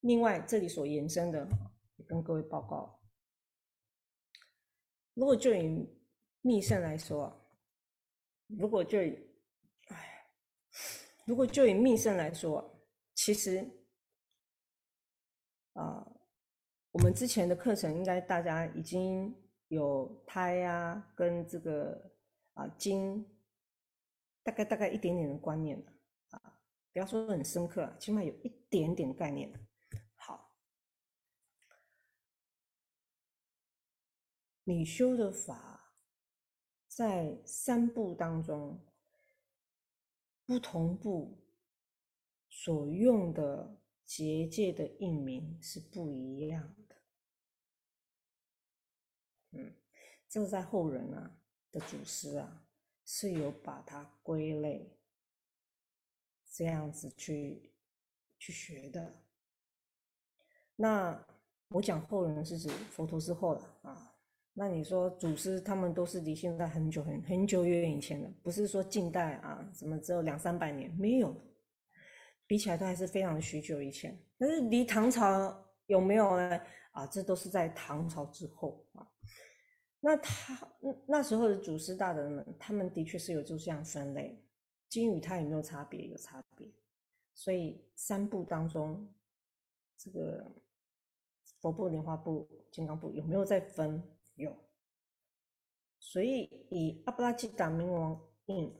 [0.00, 1.48] 另外，这里所延伸的，
[1.94, 3.00] 也跟各位报告，
[5.14, 5.88] 如果就以
[6.40, 7.40] 密圣来说，
[8.48, 9.16] 如果就以，
[9.90, 10.26] 哎，
[11.24, 13.64] 如果就以密圣来说，其实，
[15.74, 16.14] 啊。
[16.96, 19.36] 我们之前的课程应该大家已经
[19.68, 22.10] 有胎啊，跟这个
[22.54, 23.22] 啊经，
[24.42, 25.92] 大概大概一点点的观念了
[26.30, 26.58] 啊，
[26.94, 29.52] 不要说很深刻，起码有一点点概念。
[30.14, 30.54] 好，
[34.64, 35.92] 你修的法
[36.88, 38.80] 在三部当中，
[40.46, 41.44] 不同部
[42.48, 46.74] 所用的结界的印名是不一样。
[46.78, 46.85] 的，
[50.28, 51.30] 这个在后人啊
[51.70, 52.62] 的祖师啊
[53.04, 54.98] 是有把它归类，
[56.52, 57.72] 这样子去
[58.38, 59.22] 去学的。
[60.74, 61.26] 那
[61.68, 64.12] 我讲后人是指佛陀之后了啊。
[64.58, 70.90] 那你说祖师他们都是离现在很久很很久远以前的，不是说近代啊，怎么只有两三百年？
[70.98, 71.34] 没有，
[72.46, 74.18] 比起来都还是非常许久以前。
[74.38, 76.60] 但是离唐朝有没有呢？
[76.92, 79.06] 啊，这都是在唐朝之后啊。
[80.00, 80.76] 那他
[81.06, 84.40] 那时候的祖师大德们，他们的确是有就这样分类，
[84.88, 86.06] 金与他有没有差别？
[86.06, 86.70] 有差别。
[87.34, 89.12] 所以三部当中，
[89.96, 90.52] 这个
[91.60, 94.02] 佛部、莲花部、金刚部有没有在分？
[94.36, 94.54] 有。
[95.98, 98.72] 所以以阿布拉吉达明王印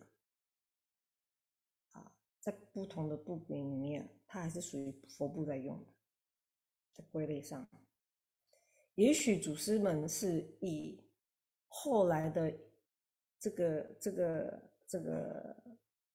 [1.91, 5.87] 啊，在不同的部里面，它还是属于佛部在用的，
[6.93, 7.69] 在归类上。
[8.95, 10.99] 也许祖师们是以
[11.79, 12.53] 后来的
[13.39, 15.57] 这个这个这个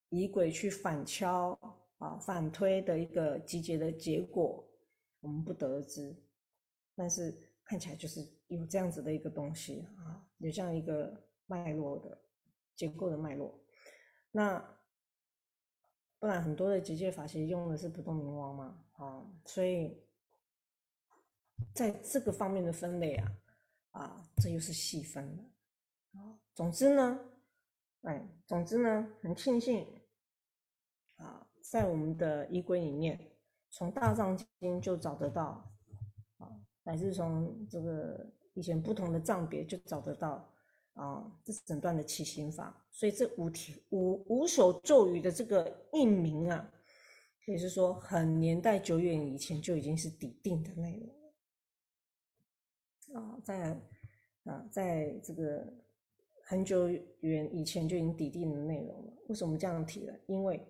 [0.10, 1.52] 仪轨去反敲
[2.00, 4.68] 啊反推的一个集结的结果，
[5.20, 6.16] 我们不得而知。
[6.96, 12.18] 但是看起来就是有这样子的一个东西啊，有这样一个脉络的
[12.76, 13.64] 结构的脉络。
[14.32, 14.60] 那
[16.20, 20.02] 不然很多的结界法其实用的是不动明王嘛啊，所以。
[21.76, 23.32] 在这个方面的分类啊，
[23.92, 25.44] 啊，这又是细分了
[26.20, 26.40] 啊。
[26.54, 27.20] 总之呢，
[28.02, 29.88] 哎，总之呢，很庆幸
[31.18, 33.20] 啊，在我们的衣柜里面，
[33.70, 35.72] 从大藏经就找得到
[36.38, 36.50] 啊，
[36.84, 40.50] 乃至从这个以前不同的藏别就找得到
[40.94, 42.86] 啊，这是整段的起行法。
[42.92, 46.72] 所以这五体五五首咒语的这个印名啊，
[47.46, 51.21] 可以是说很年代久远以前就已经是底定的内容。
[53.14, 53.78] 啊，在
[54.46, 55.66] 啊，在这个
[56.46, 56.88] 很久
[57.20, 59.14] 远以前就已经抵定的内容了。
[59.28, 60.20] 为什么这样提了？
[60.28, 60.66] 因为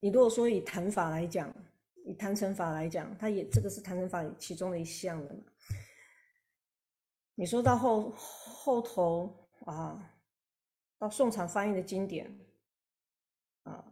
[0.00, 1.54] 你如果说以谈法来讲，
[2.04, 5.42] 以谈成法来讲，它也这个是谈成法其中的一项的嘛。
[7.34, 10.14] 你说到后后头啊，
[10.98, 12.38] 到宋朝翻译的经典
[13.62, 13.84] 啊，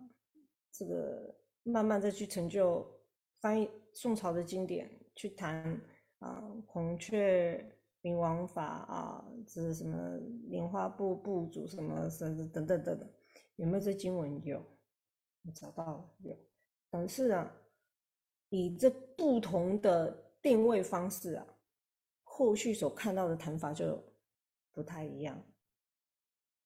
[0.73, 2.85] 这个慢慢再去成就
[3.41, 5.81] 翻译宋朝的经典，去谈。
[6.27, 7.65] 啊，孔雀
[8.01, 9.97] 明王法啊，这是什么
[10.49, 13.09] 莲花部部主什么什么等等等等，
[13.55, 14.45] 有没有这经文？
[14.45, 14.59] 有，
[15.43, 16.37] 我找到了有。
[16.91, 17.49] 但是啊，
[18.49, 20.11] 以这不同的
[20.43, 21.47] 定位方式啊，
[22.25, 24.03] 后续所看到的谈法就
[24.73, 25.41] 不太一样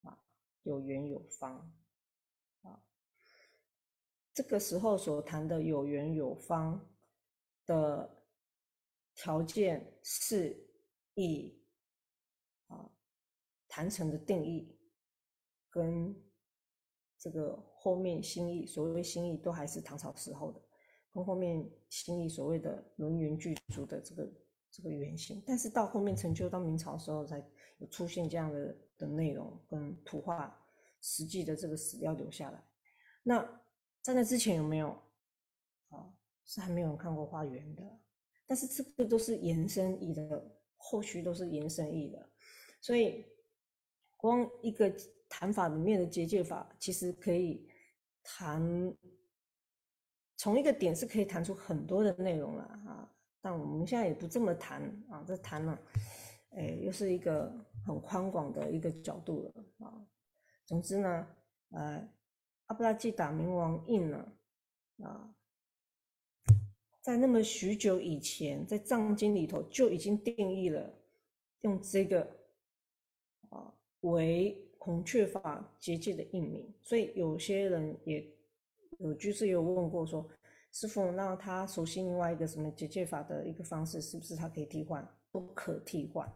[0.02, 0.18] 啊，
[0.62, 1.54] 有圆有方
[2.62, 2.82] 啊，
[4.32, 6.80] 这个时候所谈的有圆有方
[7.66, 8.16] 的。
[9.22, 10.56] 条件是
[11.12, 11.62] 以
[12.68, 12.90] 啊
[13.68, 14.74] 坛城的定义
[15.68, 16.18] 跟
[17.18, 20.62] 这个后面新义，所谓新义都还是唐朝时候的，
[21.12, 24.32] 跟后面新义所谓的轮圆具足的这个
[24.70, 27.46] 这个原型，但是到后面成就到明朝时候才
[27.76, 30.66] 有出现这样的的内容跟图画
[31.02, 32.64] 实际的这个史料留下来。
[33.22, 33.42] 那
[34.00, 34.88] 在那之前有没有
[35.90, 36.08] 啊？
[36.46, 38.00] 是还没有人看过花园的。
[38.50, 40.44] 但是这个都是延伸义的，
[40.76, 42.28] 后续都是延伸义的，
[42.80, 43.24] 所以
[44.16, 44.92] 光一个
[45.28, 47.70] 谈法里面的结界法，其实可以
[48.24, 48.92] 谈
[50.36, 53.08] 从一个点是可以谈出很多的内容了啊。
[53.40, 55.80] 但我们现在也不这么谈啊，这谈了，
[56.56, 57.54] 哎，又是一个
[57.86, 60.04] 很宽广的一个角度了啊。
[60.66, 61.26] 总之呢，
[61.70, 62.12] 呃，
[62.66, 64.32] 阿布拉吉达冥王印呢，
[65.04, 65.36] 啊。
[67.02, 70.92] 在那么许久以前，在藏经里头就已经定义了，
[71.62, 72.20] 用这个
[73.48, 76.70] 啊为孔雀法结界的印名。
[76.82, 78.22] 所以有些人也
[78.98, 80.28] 有居士有问过说
[80.72, 85.02] ：“师傅，那他熟悉另外一个什么结界法的一个方式，是不是他可以替换？
[85.32, 86.30] 不可替换，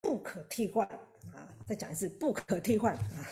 [0.00, 0.88] 不可替换
[1.34, 1.54] 啊！
[1.66, 3.28] 再讲一次，不可替换啊！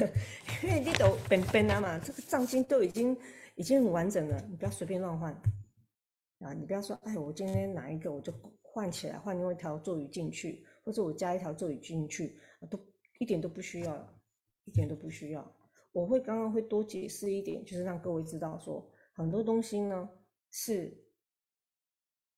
[0.62, 3.16] 因为你都本本啊嘛，这个藏经都已经。
[3.60, 5.30] 已经很完整了，你不要随便乱换
[6.38, 6.54] 啊！
[6.54, 8.32] 你不要说，哎，我今天哪一个我就
[8.62, 12.40] 换起来，换另外一条座椅进去，或者我加一条座椅进去，
[12.70, 12.80] 都
[13.18, 14.18] 一点都不需要，
[14.64, 15.56] 一点都不需要。
[15.92, 20.08] 我会刚刚会多解释一点，就是让各位知道说，很多东西呢
[20.50, 20.96] 是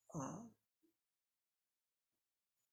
[0.08, 0.44] 啊，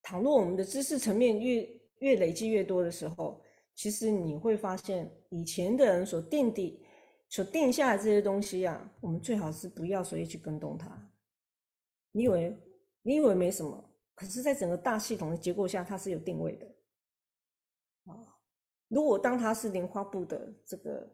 [0.01, 1.69] 倘若我们的知识层面越
[1.99, 3.39] 越累积越多的时候，
[3.75, 6.81] 其实你会发现以前的人所奠定。
[7.29, 11.11] 所定下的这些东西啊，我们最好是不要随意去跟动它。
[12.11, 12.59] 你以为
[13.03, 16.67] 你以为没什么，可是，在整个大系统的结构下，它是有定位的
[18.11, 18.35] 啊。
[18.87, 21.07] 如果当它是莲花部的这个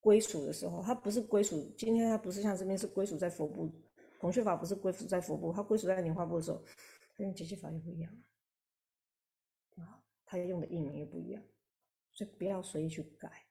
[0.00, 1.70] 归属的时候，它不是归属。
[1.76, 3.70] 今天它不是像这边是归属在佛部，
[4.18, 6.64] 孔雀法不是归属在佛部，它归属在莲花部的时候，
[7.14, 8.10] 它用结界法又不一样
[9.76, 11.42] 啊，它用的译名又不一样，
[12.14, 13.47] 所以不要随意去改。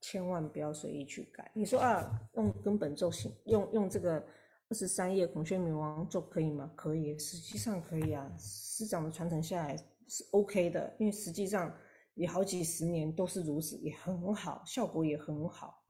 [0.00, 1.50] 千万不要随意去改。
[1.54, 4.24] 你说啊，用根本咒行，用用这个
[4.68, 6.72] 二十三页孔雀明王咒可以吗？
[6.76, 8.30] 可以，实际上可以啊。
[8.38, 9.76] 师长的传承下来
[10.08, 11.74] 是 OK 的，因为实际上
[12.14, 15.82] 也好几十年都是如此，也很好，效果也很好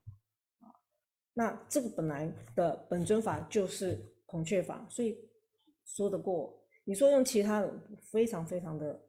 [0.61, 0.68] 啊。
[1.32, 5.16] 那这个本来的本尊法就是孔雀法，所以
[5.84, 6.59] 说得过。
[6.84, 7.72] 你说用其他的，
[8.11, 9.01] 非常非常的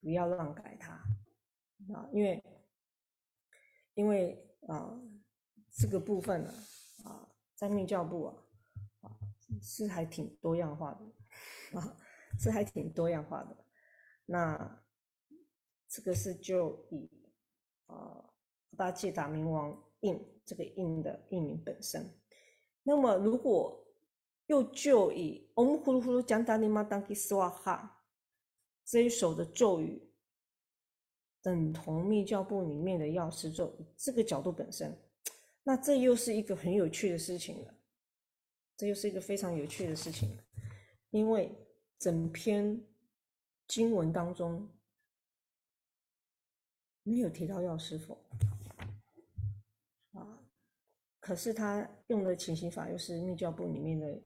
[0.00, 0.92] 不要乱改它
[1.94, 2.42] 啊，因为
[3.94, 4.38] 因为
[4.68, 4.98] 啊
[5.72, 6.52] 这个部分呢
[7.04, 8.34] 啊在密教部啊
[9.02, 9.16] 啊
[9.62, 11.00] 是还挺多样化的
[11.78, 11.96] 啊
[12.38, 13.56] 是还挺多样化的。
[14.26, 14.82] 那
[15.88, 17.10] 这个是就以
[17.86, 18.24] 啊
[18.76, 22.18] 八戒打明王印这个印的印名本身。
[22.82, 23.82] 那么如果
[24.46, 28.04] 又就以“嗡呼噜呼噜将达尼玛当基斯瓦哈”
[28.84, 30.11] 这一首的咒语，
[31.42, 34.96] 等同密教部里面的药师咒，这个角度本身，
[35.62, 37.74] 那这又是一个很有趣的事情了。
[38.76, 40.38] 这又是一个非常有趣的事情，
[41.10, 41.54] 因为
[41.98, 42.82] 整篇
[43.66, 44.68] 经文当中
[47.02, 48.18] 没有提到药师佛
[50.12, 50.40] 啊，
[51.20, 54.22] 可是他用的请行法又是密教部里面的。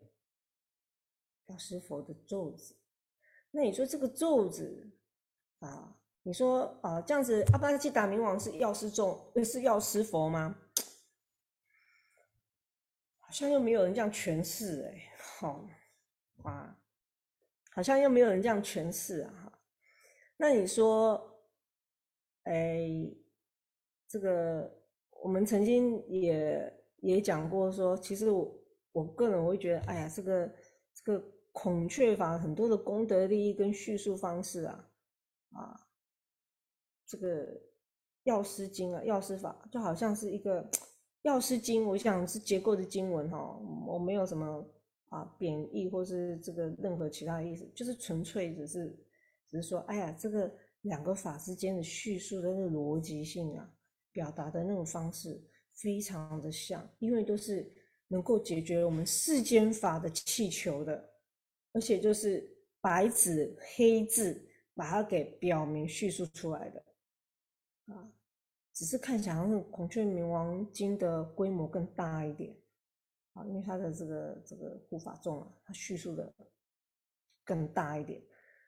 [1.48, 2.74] 药师佛的咒子，
[3.52, 4.90] 那你说这个咒子
[5.60, 5.96] 啊，
[6.26, 10.58] 你说啊这样子，阿巴基达明王是药师咒，是药师佛吗？
[13.20, 15.64] 好像又没有人这样诠释哎，好
[16.42, 16.76] 啊，
[17.70, 19.52] 好像又没有人这样诠释啊。
[20.36, 21.40] 那你说，
[22.42, 22.90] 哎，
[24.08, 24.68] 这个
[25.22, 28.52] 我们曾经也也讲过说，其实我
[28.90, 30.52] 我个人我会觉得，哎呀，这个
[30.92, 31.24] 这个。
[31.58, 34.90] 孔雀法很多的功德利益跟叙述方式啊，
[35.52, 35.85] 啊，
[37.06, 37.46] 这个
[38.24, 40.68] 药师经啊，药师法就好像是一个
[41.22, 44.64] 药师经，我想是结构的经文哈，我没有什么
[45.08, 48.96] 啊贬义或是这个任何其他意思，就是纯粹只是
[49.48, 50.52] 只是说，哎呀，这个
[50.82, 53.70] 两个法之间的叙述的那个逻辑性啊，
[54.12, 55.40] 表达的那种方式
[55.72, 57.70] 非常的像，因为都是
[58.08, 61.12] 能够解决我们世间法的气球的。
[61.72, 62.42] 而且就是
[62.80, 64.42] 白纸黑字
[64.74, 66.82] 把它给表明叙述出来的
[67.86, 68.12] 啊，
[68.72, 72.56] 只是看起来好像《孔雀明王经》的规模更大一点
[73.32, 76.34] 啊，因为它的这个这个护法众啊，它叙述的
[77.44, 78.20] 更大一点，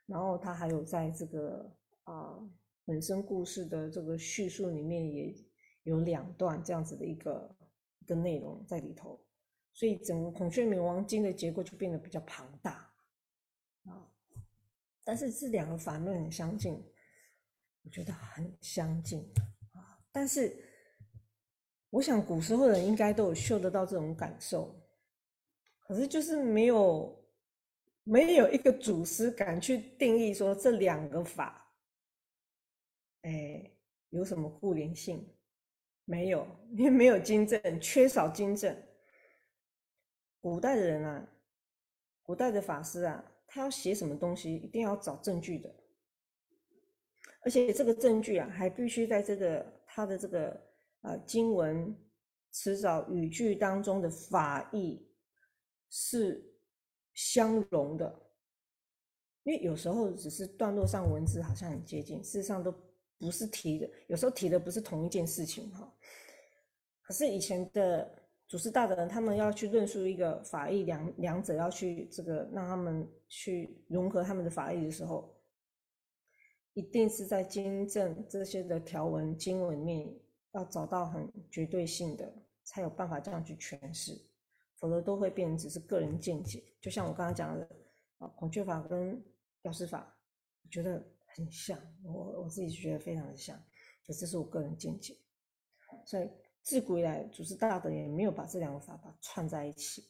[0.06, 2.38] 然后它还有在这个啊
[2.84, 5.34] 本身故事的这个叙述里面也
[5.82, 7.56] 有两段这样子的一个
[7.98, 9.20] 一个内容在里头，
[9.72, 12.88] 所以整个《孔雀明王经》的结构就变得比较庞大。
[13.84, 14.06] 啊，
[15.04, 16.82] 但是这两个法门很相近，
[17.82, 19.20] 我觉得很相近
[19.72, 19.98] 啊。
[20.12, 20.56] 但是
[21.90, 24.78] 我想古时候人应该都有嗅得到这种感受，
[25.80, 27.24] 可是就是没有
[28.04, 31.74] 没有一个祖师敢去定义说这两个法，
[33.22, 33.70] 哎，
[34.10, 35.34] 有什么互联性？
[36.04, 38.74] 没有，因为没有经证，缺少经证。
[40.40, 41.28] 古代的人啊，
[42.22, 43.24] 古代的法师啊。
[43.50, 45.74] 他要写什么东西，一定要找证据的，
[47.40, 50.60] 而且这个证据啊，还必须在这个他的这个
[51.02, 51.96] 呃经文
[52.50, 55.06] 词藻语句当中的法义
[55.90, 56.44] 是
[57.14, 58.12] 相融的，
[59.44, 62.74] 因为有时候只是段落上文字好像很接近，事实上都
[63.18, 65.92] 不是提的，有时候提的不是同一件事情哈。
[67.02, 68.14] 可是以前的。
[68.50, 75.37] 祖师大德人，他们要去论述一个法义，两两者要去这个让他们去融合他们的法义的时候，
[76.78, 80.16] 一定是在经证这些的条文经文里面
[80.52, 84.16] 要找到很绝对性的，才有办法这样去诠释，
[84.76, 86.62] 否则都会变成只是个人见解。
[86.80, 87.68] 就像我刚刚讲的
[88.18, 89.20] 啊，孔雀法跟
[89.62, 90.16] 药师法，
[90.70, 91.04] 觉得
[91.34, 93.58] 很像，我我自己觉得非常的像，
[94.06, 95.16] 可这是我个人见解，
[96.06, 96.30] 所以。
[96.60, 100.04] 自古以来，祖师大德也没有把这两个法把串在一起。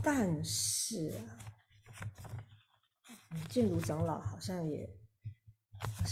[0.00, 1.26] 但是啊，
[3.50, 4.88] 净如长老好像也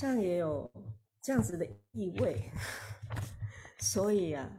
[0.00, 0.72] 像也有
[1.20, 2.50] 这样子的意味，
[3.80, 4.50] 所以啊，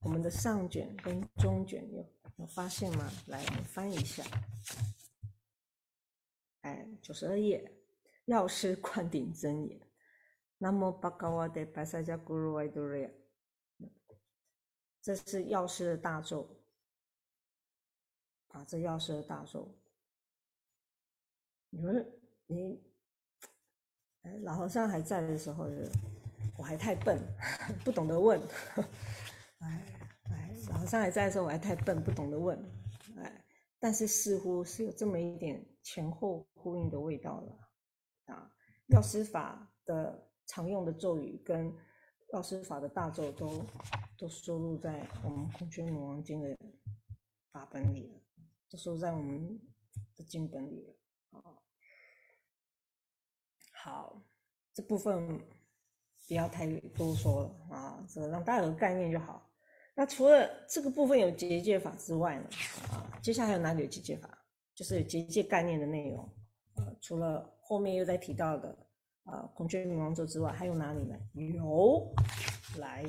[0.00, 2.02] 我们的上卷跟中卷有
[2.36, 3.12] 有发现吗？
[3.26, 4.24] 来，我们翻一下。
[6.62, 7.78] 哎，九十二页，
[8.24, 9.78] 药师灌顶真言。
[10.56, 13.10] 南无巴嘎瓦的白萨迦咕噜维多瑞亚。
[15.02, 16.58] 这是药师的大咒
[18.48, 18.64] 啊！
[18.64, 19.78] 这药师的大咒，
[21.68, 22.82] 你们你，
[24.42, 25.66] 老和尚还在的时候，
[26.56, 27.18] 我还太笨，
[27.84, 28.40] 不懂得问。
[29.60, 29.82] 哎
[30.30, 32.58] 哎，老和尚还在的时候，我还太笨，不懂得问。
[33.16, 33.44] 哎，
[33.78, 37.58] 但是似乎是有这么一点前后呼应的味道了
[38.26, 38.52] 啊。
[38.88, 41.72] 药师法的常用的咒语跟
[42.32, 43.64] 药师法的大咒都
[44.16, 46.56] 都收录在我们孔雀女王经的
[47.52, 48.20] 法本里了，
[48.70, 49.60] 都收在我们
[50.16, 51.57] 的经本里了啊。
[53.88, 54.14] 好，
[54.74, 55.40] 这部分
[56.28, 59.50] 不要太多说了啊，这让大家有个概念就好。
[59.94, 62.44] 那除了这个部分有结界法之外呢？
[62.92, 64.28] 啊，接下来还有哪里有结界法？
[64.74, 66.28] 就是有结界概念的内容。
[66.74, 68.76] 呃，除了后面又在提到的
[69.24, 71.16] 啊孔雀明王座之外，还有哪里呢？
[71.32, 72.14] 有，
[72.76, 73.02] 来，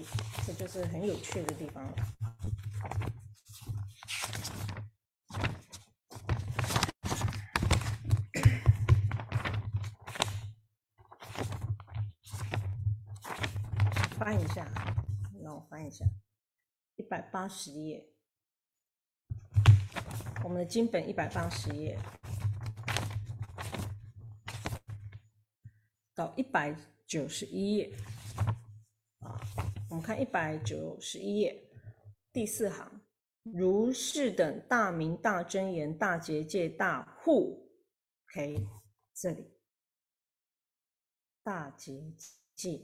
[0.47, 1.95] 这就是很有趣的地方了。
[14.19, 14.67] 翻一下，
[15.41, 16.05] 让我翻一下。
[16.97, 18.07] 一百八十页，
[20.43, 21.97] 我们的经本一百八十页。
[26.13, 26.75] 到一百
[27.07, 27.91] 九十一页。
[29.21, 29.33] 啊，
[29.89, 31.67] 我们看一百九十一页
[32.31, 33.01] 第四行，
[33.41, 37.67] 如是等大明大真言大结界大护
[38.27, 38.67] ，OK，
[39.15, 39.57] 这里。
[41.41, 42.13] 大结
[42.53, 42.79] 界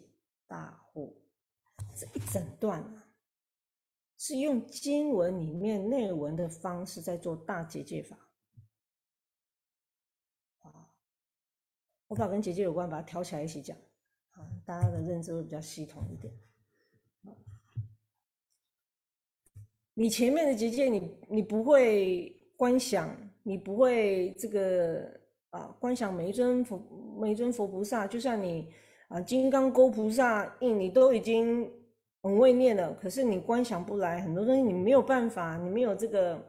[0.48, 1.25] 大护
[1.96, 3.02] 这一整段啊。
[4.18, 8.18] 是用经文里面内文的方式在做大结界法，
[10.62, 10.90] 啊，
[12.08, 13.78] 我把跟结界有关，把它挑起来一起讲，
[14.32, 16.34] 啊，大家的认知会比较系统一点。
[19.94, 25.12] 你前面的结界，你你不会观想，你不会这个
[25.50, 26.82] 啊，观想每一尊佛
[27.20, 28.74] 每一尊佛菩萨，就像你
[29.10, 31.70] 啊，金刚勾菩萨印，你都已经。
[32.26, 36.44] 很会念的，可是你观想不来，很多东西你没有办法，你没有这个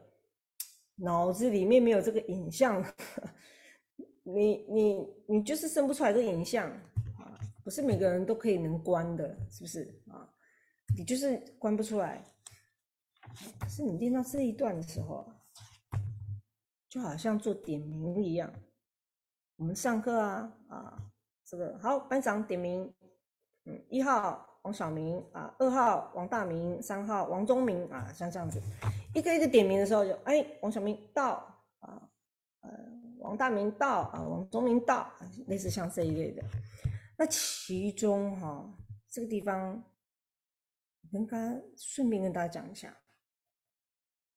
[0.95, 2.83] 脑子里面没有这个影像，
[4.23, 6.67] 你你你就是生不出来这个影像
[7.19, 7.37] 啊！
[7.63, 10.27] 不是每个人都可以能观的，是不是啊？
[10.97, 12.25] 你就是观不出来。
[13.59, 15.31] 可是你念到这一段的时候，
[16.89, 18.51] 就好像做点名一样。
[19.57, 20.97] 我们上课啊啊，
[21.45, 22.91] 这个好，班长点名，
[23.65, 24.43] 嗯，一号。
[24.67, 28.61] 王小明啊，二号王大明，三号王忠明啊，像这样子，
[29.15, 31.35] 一个一个点名的时候就哎，王小明到
[31.79, 32.09] 啊，
[32.59, 32.69] 呃，
[33.19, 35.09] 王大明到啊，王忠明到，
[35.47, 36.43] 类似像这一类的。
[37.17, 38.77] 那其中哈，
[39.09, 39.81] 这个地方
[41.13, 42.93] 跟刚刚顺便跟大家讲一下，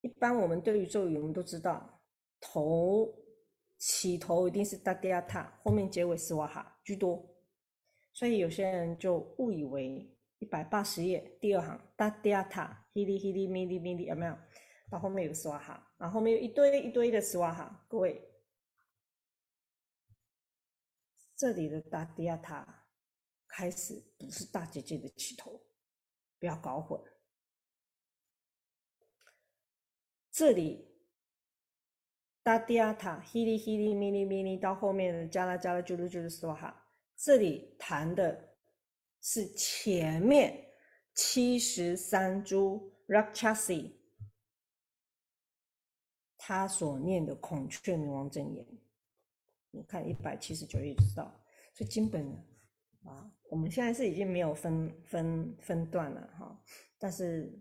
[0.02, 2.00] 一般我们对于咒语，我们都知道
[2.40, 3.12] 头
[3.78, 7.20] 起头一定是达地亚塔，后面结尾是瓦哈居多，
[8.12, 10.08] 所以有些人就误以为。
[10.40, 14.36] 一百八十页第二行，哒迪亚塔，嘿哩嘿哩咪哩咪哩，有没有？
[14.90, 17.86] 到后面有个斯瓦哈，然后后面有一堆一堆的斯瓦哈。
[17.90, 18.26] 各位，
[21.36, 22.86] 这里的达迪亚塔
[23.48, 25.60] 开始不是大结界的起头，
[26.38, 26.98] 不要搞混。
[30.32, 31.04] 这里
[32.42, 38.49] 达迪亚塔，嘿哩嘿哩咪哩咪哩，到后面的加拉加拉啾噜啾噜斯瓦哈，这里弹的。
[39.22, 40.72] 是前面
[41.14, 43.92] 七十三株 Rakshasi，
[46.38, 48.66] 他所念的孔雀明王真言，
[49.70, 51.44] 你看一百七十九页知道。
[51.74, 52.44] 所以经本呢，
[53.04, 56.64] 啊，我们现在是已经没有分分分段了哈。
[56.98, 57.52] 但是，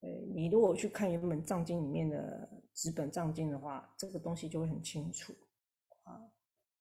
[0.00, 5.34] 呃，你如果去看原本藏经里面的纸本藏经的话，这个东西就会很清楚，
[6.04, 6.32] 啊，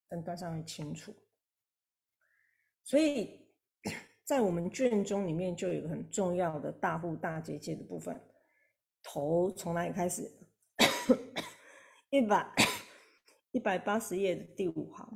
[0.08, 1.14] 分段上会清楚。
[2.84, 3.46] 所以。
[4.28, 8.22] 在我们卷宗里面就有一个很重要的大户大结界的部分，
[9.02, 10.30] 头从哪里开始？
[12.10, 12.46] 一百
[13.52, 15.10] 一百八十页的第五行，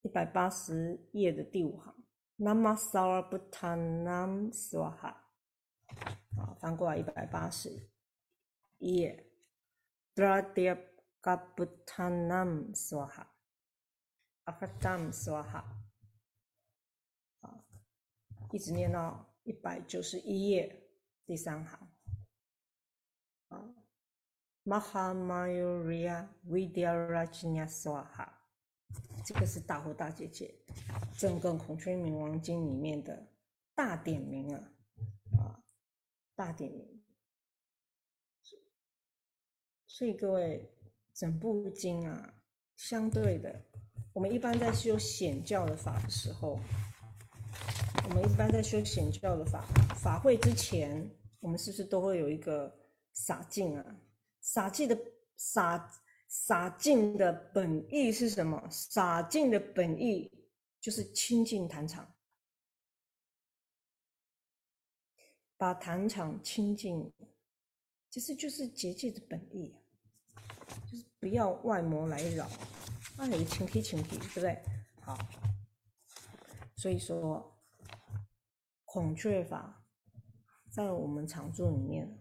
[0.00, 1.94] 一百八十页的第五行
[2.38, 5.14] ，Namasara b u t a n a m Swaha，
[6.38, 7.90] 啊，翻过来一百八十
[8.78, 9.26] 页
[10.14, 15.85] ，Dradyabuttanam Swaha，Akatam Swaha。
[18.52, 20.88] 一直念到一百九十一页
[21.26, 21.90] 第三行
[23.48, 23.74] 啊
[24.64, 28.28] ，Mahamayuriya Vidyarajna Swaha，
[29.24, 30.54] 这个是大佛大姐姐，
[31.18, 33.26] 整个孔雀明王经里面的
[33.74, 34.72] 大点名啊
[35.38, 35.64] 啊，
[36.34, 37.02] 大点名。
[39.86, 40.70] 所以各位，
[41.12, 42.34] 整部经啊，
[42.76, 43.60] 相对的，
[44.12, 46.60] 我们一般在修显教的法的时候。
[48.08, 52.72] 我们一般在修显教的法法会之前，我们是不是都会有一个
[53.12, 53.84] 洒净啊？
[54.40, 54.96] 洒净的
[55.36, 55.92] 洒
[56.28, 58.62] 洒净的本意是什么？
[58.70, 60.30] 洒净的本意
[60.80, 62.14] 就是清净坛场，
[65.56, 67.12] 把坛场清净，
[68.08, 69.74] 其实就是结界的本意，
[70.90, 72.48] 就是不要外魔来扰，
[73.16, 74.62] 那有清体清体，对不对？
[75.00, 75.18] 好，
[76.76, 77.52] 所以说
[78.96, 79.84] 孔雀法
[80.70, 82.18] 在我们常住里面，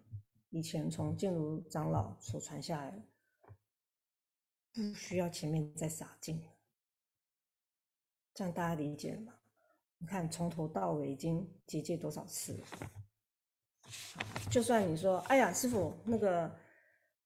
[0.50, 3.08] 以前从建如长老所传下来。
[4.74, 6.44] 不需要前面再洒净，
[8.34, 9.34] 这样大家理解了吗？
[10.00, 12.68] 你看从头到尾已经结界多少次了？
[14.52, 16.60] 就算你说，哎呀，师傅，那个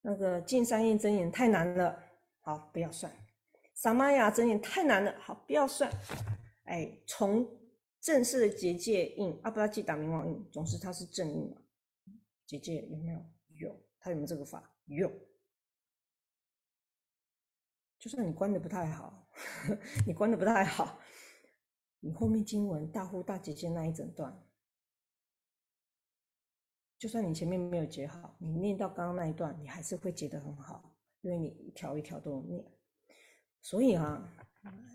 [0.01, 1.99] 那个进三印真言太难了，
[2.41, 3.11] 好，不要算；
[3.73, 5.91] 萨玛雅真言太难了，好，不要算。
[6.65, 7.43] 哎，从
[8.01, 11.61] 正式的结界印阿布拉基达冥王印，总之它是正印嘛？
[12.45, 13.25] 结界有没有？
[13.55, 14.73] 有，它有没有这个法？
[14.85, 15.11] 有。
[17.99, 19.29] 就算你关的不太好，
[20.07, 20.99] 你关的不太好，
[21.99, 24.41] 你后面经文大呼大结界那一整段，
[26.97, 32.65] 就算你前面没有结好，你念到刚刚那一段，你还是会结得很好，因为你一条一条都有念。
[33.61, 34.33] 所以啊，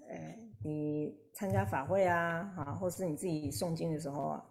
[0.09, 4.51] 哎，你参加法会啊，啊，或是你自己诵经的时候啊，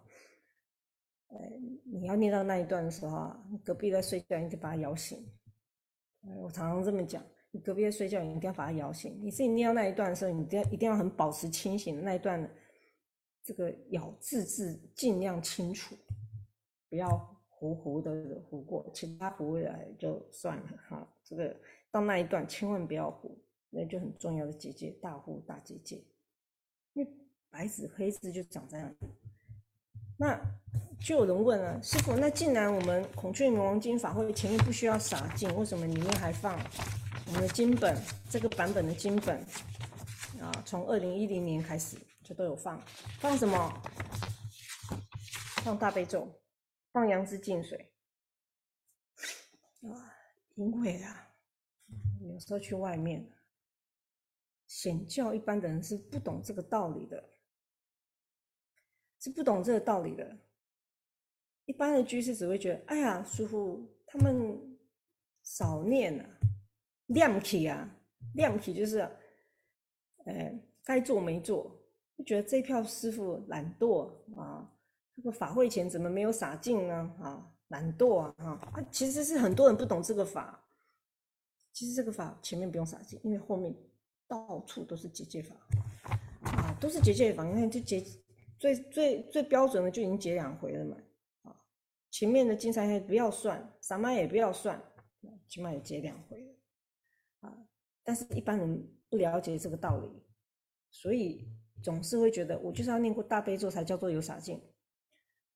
[1.28, 1.36] 哎，
[1.84, 5.24] 你要念到那一段的时候啊，你隔壁在睡觉，你就把他摇醒。
[6.38, 7.22] 我常常这么讲。
[7.50, 9.16] 你隔壁在睡觉，你一定要把他摇醒。
[9.22, 12.50] 你自己念到那一段的时候，你一定要一定要很保持清醒的那一段，
[13.44, 15.94] 这个咬字字尽量清楚，
[16.90, 17.08] 不要
[17.48, 21.08] 糊糊的糊过，其他糊的就算了哈。
[21.22, 21.56] 这个
[21.92, 23.38] 到那一段千万不要糊，
[23.74, 25.96] 那就很重要的结界，大户大结界。
[26.92, 27.12] 因为
[27.50, 28.94] 白纸黑字就长这样。
[30.16, 30.40] 那
[31.00, 36.56] 就有人问了，师傅，那既然我们孔雀明王经法会前面不需要洒净，为什么里面还放？
[37.26, 38.00] 我们的经本
[38.30, 39.40] 这个版本的经本
[40.40, 42.80] 啊，从二零一零年开始就都有放，
[43.18, 43.82] 放什么？
[45.64, 46.40] 放大悲咒，
[46.92, 47.92] 放杨枝净水
[49.82, 50.12] 啊。
[50.54, 51.34] 因为啊，
[52.20, 53.28] 有时候去外面
[54.74, 57.22] 显教，一般的人是不懂这个道理的，
[59.20, 60.36] 是不懂这个道理的。
[61.66, 64.76] 一般的居士只会觉得，哎呀，师傅他们
[65.44, 66.28] 少念了。
[67.06, 67.88] 量体啊，
[68.34, 68.98] 量体就是，
[70.24, 71.80] 呃，该做没做，
[72.18, 74.68] 就觉得这票师傅懒惰啊，
[75.14, 76.94] 这个法会前怎么没有洒净呢？
[77.20, 78.34] 啊，懒惰啊，
[78.72, 80.66] 啊，其实是很多人不懂这个法，
[81.72, 83.72] 其实这个法前面不用洒净，因为后面
[84.26, 85.54] 到处都是结界法，
[86.42, 88.02] 啊，都是结界法，你看就结
[88.58, 90.96] 最最最标准的就已经结两回了嘛，
[91.42, 91.56] 啊，
[92.10, 94.82] 前面的金三黑不要算，萨玛也不要算，
[95.48, 96.54] 起码也结两回了。
[98.06, 100.10] 但是，一般人不了解这个道理，
[100.90, 101.48] 所以
[101.82, 104.60] 总是会觉得，我就是要念过大悲咒才叫做有洒净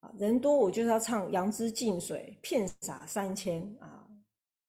[0.01, 0.11] 啊。
[0.19, 4.09] 人多，我就是要唱杨枝净水，片洒三千啊，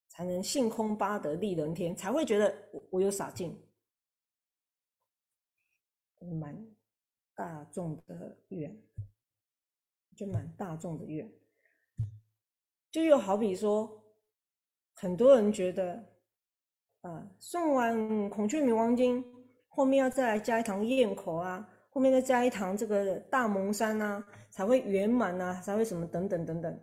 [0.10, 3.58] 才能性空八德利人天，才会觉得我我有洒净。
[6.28, 6.76] 蛮
[7.36, 8.82] 大众的愿，
[10.16, 11.32] 就蛮大众的愿，
[12.92, 14.04] 就又好比说，
[14.94, 16.08] 很多人觉得。
[17.02, 17.98] 啊，诵完
[18.30, 19.24] 《孔雀明王经》，
[19.70, 26.78] 后面要再来加一堂焰口啊，后面再加一堂这个大蒙山啊，才会圆满啊，才会什么等等等等。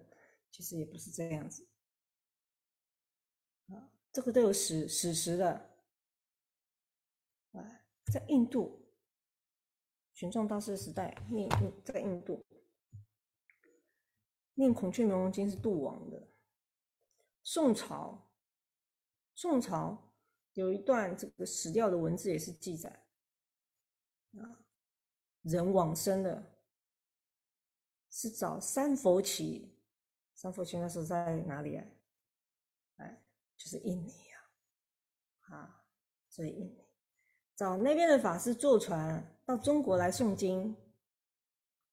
[0.51, 1.68] 其实也不是这样子，
[3.68, 5.51] 啊，这个都有史史实的。
[7.53, 8.86] 啊，在印度，
[10.17, 11.47] 玄奘大师时代念
[11.85, 12.43] 在印度
[14.55, 16.27] 念《孔雀明王经》是度亡的。
[17.43, 18.27] 宋朝，
[19.35, 20.03] 宋朝。
[20.55, 22.89] 有一段这个史料的文字也是记载，
[24.39, 24.64] 啊，
[25.43, 26.43] 人往生的，
[28.09, 29.79] 是找三佛齐，
[30.35, 31.85] 三佛齐那时候在哪里啊？
[32.97, 33.23] 哎，
[33.59, 34.14] 就是印尼
[35.43, 35.85] 啊，啊，
[36.31, 36.89] 所以印尼
[37.55, 40.77] 找那边的法师坐船到中国来诵经，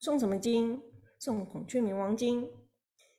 [0.01, 0.82] 诵什么经？
[1.20, 2.49] 诵孔雀明王经。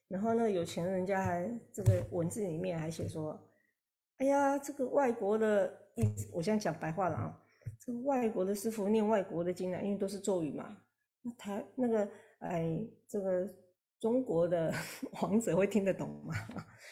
[0.08, 3.40] 然后呢，有钱人家还这个文字里面还写说。
[4.18, 7.40] 哎呀，这个外国的意，我现在讲白话了啊。
[7.78, 10.78] 这个外国的师傅念外国的经啊，因为都是咒语嘛。
[11.22, 12.08] 那台那个
[12.40, 12.78] 哎，
[13.08, 13.48] 这个
[14.00, 14.74] 中国的
[15.22, 16.34] 王者会听得懂吗？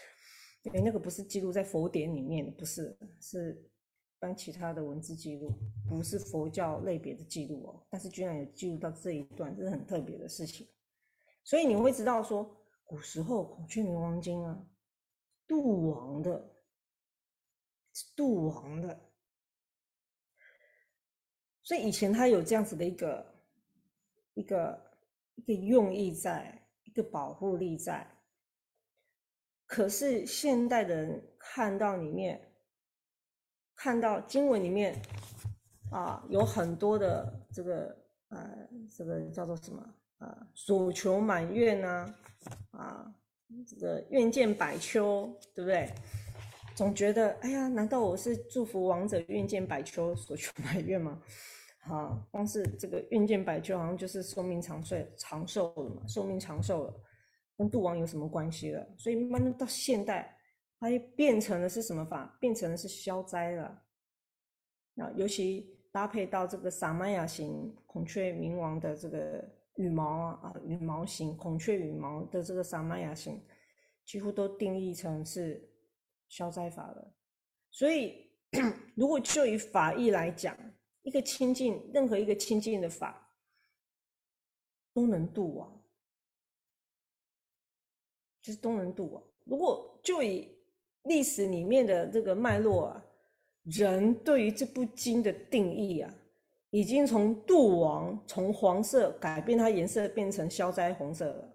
[0.62, 3.71] 因为那个不是记录在佛典里面的，不是，是
[4.22, 5.50] 当其他的文字记录，
[5.88, 7.84] 不是佛教类别的记录哦。
[7.90, 10.64] 但是居然有记录到这一段，这是很特别的事情。
[11.42, 12.48] 所以你会知道说，
[12.84, 14.64] 古时候孔雀明王经啊，
[15.48, 16.54] 度王的。
[18.14, 19.10] 度王的。
[21.64, 23.44] 所以以前他有这样子的一个
[24.34, 24.96] 一个
[25.34, 28.08] 一个用意在，一个保护力在。
[29.66, 32.51] 可是现代的人看到里面，
[33.82, 34.94] 看到经文里面
[35.90, 37.92] 啊，有很多的这个
[38.28, 38.48] 呃，
[38.96, 39.82] 这个叫做什么
[40.18, 40.46] 啊？
[40.54, 42.14] 所求满愿呐，
[42.70, 43.12] 啊，
[43.66, 45.90] 这个愿见百秋，对不对？
[46.76, 51.20] 总觉得哎呀，难道我是祝福王者愿见百秋，所求满愿吗？
[51.80, 56.94] 啊，光是这个愿见百秋，好像就是寿命长岁长寿了嘛，寿命长寿了。
[57.58, 58.86] 跟度王有什么关系了？
[58.96, 60.36] 所以慢慢到现代，
[60.82, 62.36] 它变成的是什么法？
[62.40, 63.84] 变成的是消灾了。
[64.94, 73.40] 那尤其搭配到这个萨玛雅型孔雀冥王的这个羽毛啊羽毛型孔雀羽毛的这个萨玛雅型，
[74.04, 75.72] 几乎都定义成是
[76.28, 77.14] 消灾法了。
[77.70, 78.28] 所以，
[78.96, 80.58] 如果就以法义来讲，
[81.02, 83.32] 一个清净任何一个清净的法
[84.92, 85.70] 都能度啊。
[88.40, 89.22] 就是都能度啊。
[89.44, 90.51] 如果就以
[91.04, 93.04] 历史里面的这个脉络啊，
[93.64, 96.14] 人对于这部经的定义啊，
[96.70, 101.48] 已经从度王从黄色改变它颜色变成消灾红色了。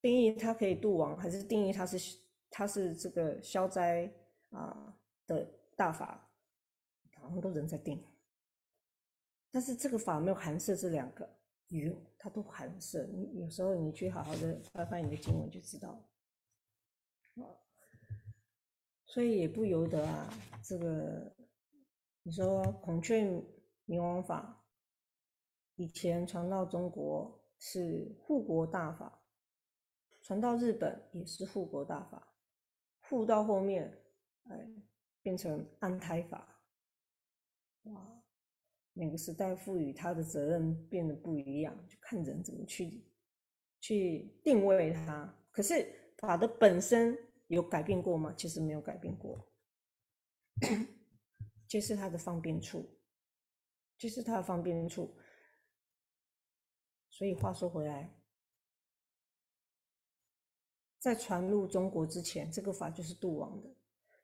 [0.00, 2.18] 定义它可以度王，还是定义它是
[2.50, 4.12] 它是这个消灾
[4.50, 6.28] 啊的大法，
[7.16, 8.02] 好像都人在定。
[9.52, 11.28] 但是这个法没有含摄这两个。
[11.68, 13.02] 有，它都含色。
[13.04, 16.11] 你有时候你去好好的翻翻你的经文就知道了。
[19.06, 20.32] 所以也不由得啊，
[20.64, 21.34] 这个
[22.22, 23.22] 你说孔雀
[23.84, 24.64] 明王法
[25.76, 29.22] 以前传到中国是护国大法，
[30.22, 32.34] 传到日本也是护国大法，
[33.00, 34.02] 护到后面
[34.44, 34.72] 哎
[35.20, 36.62] 变成安胎法，
[37.82, 38.18] 哇。
[38.94, 43.02] 每个时代赋予他的责任变得不一样，就看人怎么去
[43.80, 45.34] 去定位它。
[45.50, 47.18] 可是法的本身
[47.48, 48.32] 有改变过吗？
[48.38, 49.44] 其实没有改变过，
[51.66, 52.88] 就是它的方便处，
[53.98, 55.12] 就是它的方便处。
[57.10, 58.16] 所以话说回来，
[61.00, 63.68] 在传入中国之前，这个法就是度王的。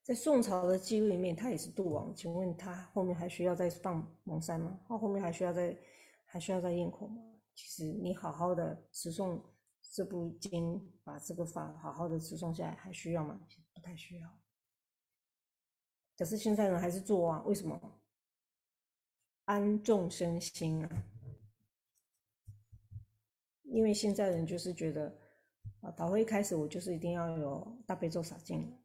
[0.05, 2.15] 在宋朝的记录里面，他也是度王。
[2.15, 4.81] 请问他后面还需要再放蒙山吗？
[4.87, 5.77] 他后面还需要再
[6.25, 7.21] 还需要再咽口吗？
[7.57, 9.43] 其实你好好的持诵
[9.91, 13.41] 这部经，把这个法好好的持诵下来，还需要吗？
[13.75, 14.39] 不太需要。
[16.17, 17.43] 可是现在人还是做啊？
[17.47, 18.01] 为什么？
[19.45, 21.05] 安众生心啊！
[23.63, 25.17] 因为现在人就是觉得
[25.81, 28.79] 啊，导会一开始我就是一定要有大悲咒洒净。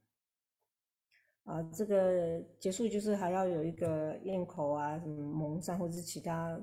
[1.43, 6.57] 啊，这个结束就是还要有一个咽口啊，什么蒙山或者是其他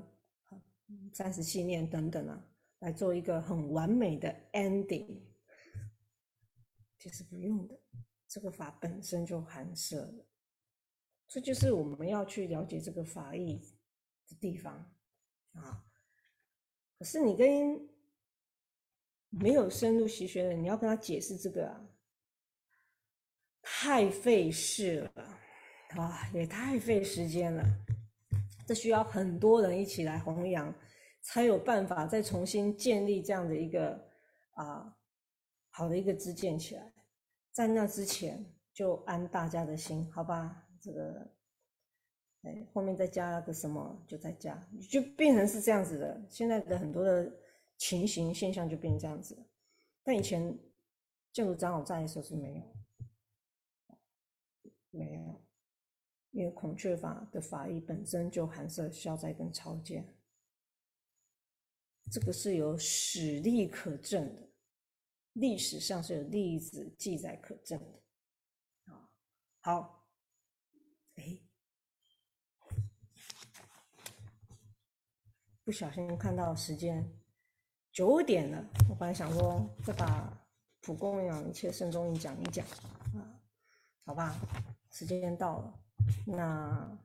[1.12, 2.42] 三十七念等等啊，
[2.80, 5.22] 来做一个很完美的 ending。
[6.98, 7.80] 其实不用的，
[8.28, 10.26] 这个法本身就含摄了。
[11.28, 13.58] 这就是我们要去了解这个法义
[14.28, 14.74] 的地方
[15.52, 15.84] 啊。
[16.98, 17.88] 可是你跟
[19.30, 21.86] 没有深入习学的，你要跟他解释这个啊。
[23.62, 25.38] 太费事了，
[25.90, 27.64] 啊，也太费时间了。
[28.66, 30.74] 这需要很多人一起来弘扬，
[31.22, 34.08] 才有办法再重新建立这样的一个
[34.52, 34.96] 啊
[35.70, 36.92] 好的一个支建起来。
[37.52, 40.66] 在那之前，就安大家的心，好吧？
[40.80, 41.30] 这个，
[42.42, 46.22] 哎，后面再加个什么，就再加，就变成是这样子的。
[46.28, 47.30] 现在的很多的
[47.76, 49.36] 情形现象就变成这样子，
[50.02, 50.58] 但以前
[51.32, 52.62] 建筑长老在的时候是没有。
[54.92, 55.40] 没有，
[56.30, 60.04] 因为孔雀法的法义本身就含摄消灾跟超见，
[62.10, 64.48] 这个是有史例可证的，
[65.34, 68.02] 历史上是有例子记载可证的。
[68.92, 69.08] 啊，
[69.60, 70.06] 好，
[71.14, 71.38] 哎，
[75.62, 77.08] 不小心看到时间
[77.92, 80.44] 九点了，我本来想说再把
[80.80, 82.66] 普供养一切圣宗讲一讲
[83.14, 83.40] 啊，
[84.04, 84.34] 好吧。
[84.90, 85.80] 时间到了，
[86.26, 86.98] 那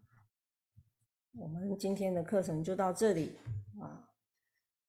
[1.33, 3.37] 我们今天的课程就到这里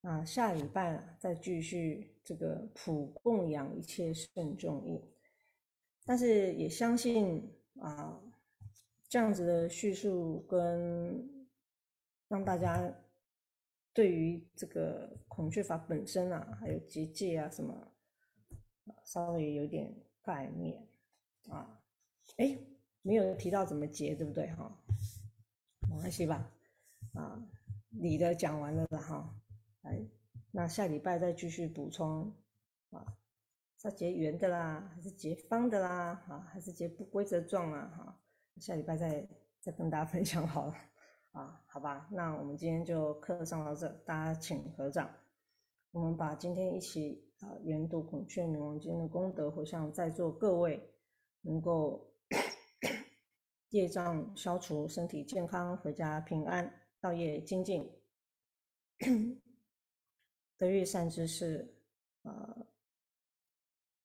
[0.07, 0.23] 啊。
[0.23, 5.03] 下礼拜再继续这个普供养一切圣众意。
[6.05, 8.17] 但是也相信啊，
[9.09, 11.47] 这样子的叙述跟
[12.29, 12.93] 让大家
[13.93, 17.91] 对于这个孔雀法本身啊，还有结界啊什么，
[19.03, 20.87] 稍微有点概念
[21.49, 21.81] 啊。
[22.37, 22.57] 哎，
[23.01, 24.73] 没有提到怎么结，对不对哈？
[25.89, 26.49] 没关系吧？
[27.13, 27.45] 啊，
[27.89, 29.35] 你的讲完了了哈，
[29.87, 30.05] 来，
[30.51, 32.33] 那下礼拜再继续补充
[32.89, 33.17] 啊，
[33.77, 36.21] 是结圆的啦，还是结方的啦？
[36.27, 37.87] 啊，还是结不规则状啊？
[37.95, 38.21] 哈，
[38.57, 39.25] 下礼拜再
[39.61, 40.75] 再跟大家分享好了
[41.31, 42.09] 啊，好吧？
[42.11, 45.09] 那我们今天就课上到这，大家请合掌。
[45.91, 50.93] 我们把今天一起啊研读孔雀明王经的功德回向在座各位，
[51.41, 52.13] 能够
[53.69, 57.89] 业障消除，身体健康，回家平安，道业精进，
[60.57, 61.73] 得遇善知识，
[62.23, 62.57] 啊，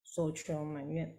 [0.05, 1.19] 所求满愿，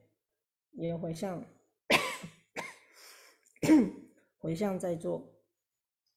[0.71, 1.43] 也回向
[4.37, 5.29] 回向在座。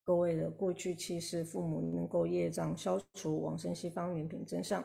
[0.04, 4.80] 各位的过去、七世父母能够业障消除，往生西方圆品真相；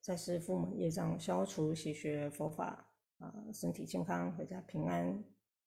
[0.00, 5.22] 再世父母业障消除，喜学佛法啊，身体健康，阖家平安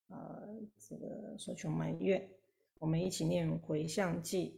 [0.07, 0.41] 啊，
[0.79, 2.27] 这个所求满愿。
[2.79, 4.53] 我们一起念回向偈：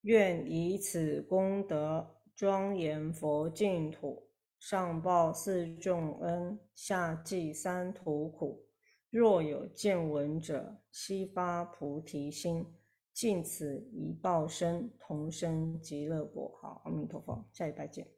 [0.00, 4.28] 愿以此功德庄严佛净土，
[4.58, 8.66] 上报四重恩，下济三途苦。
[9.08, 12.66] 若有见闻者，悉发菩提心。
[13.14, 16.54] 尽此一报身，同生极乐国。
[16.60, 18.15] 好，阿弥陀佛，下礼拜见。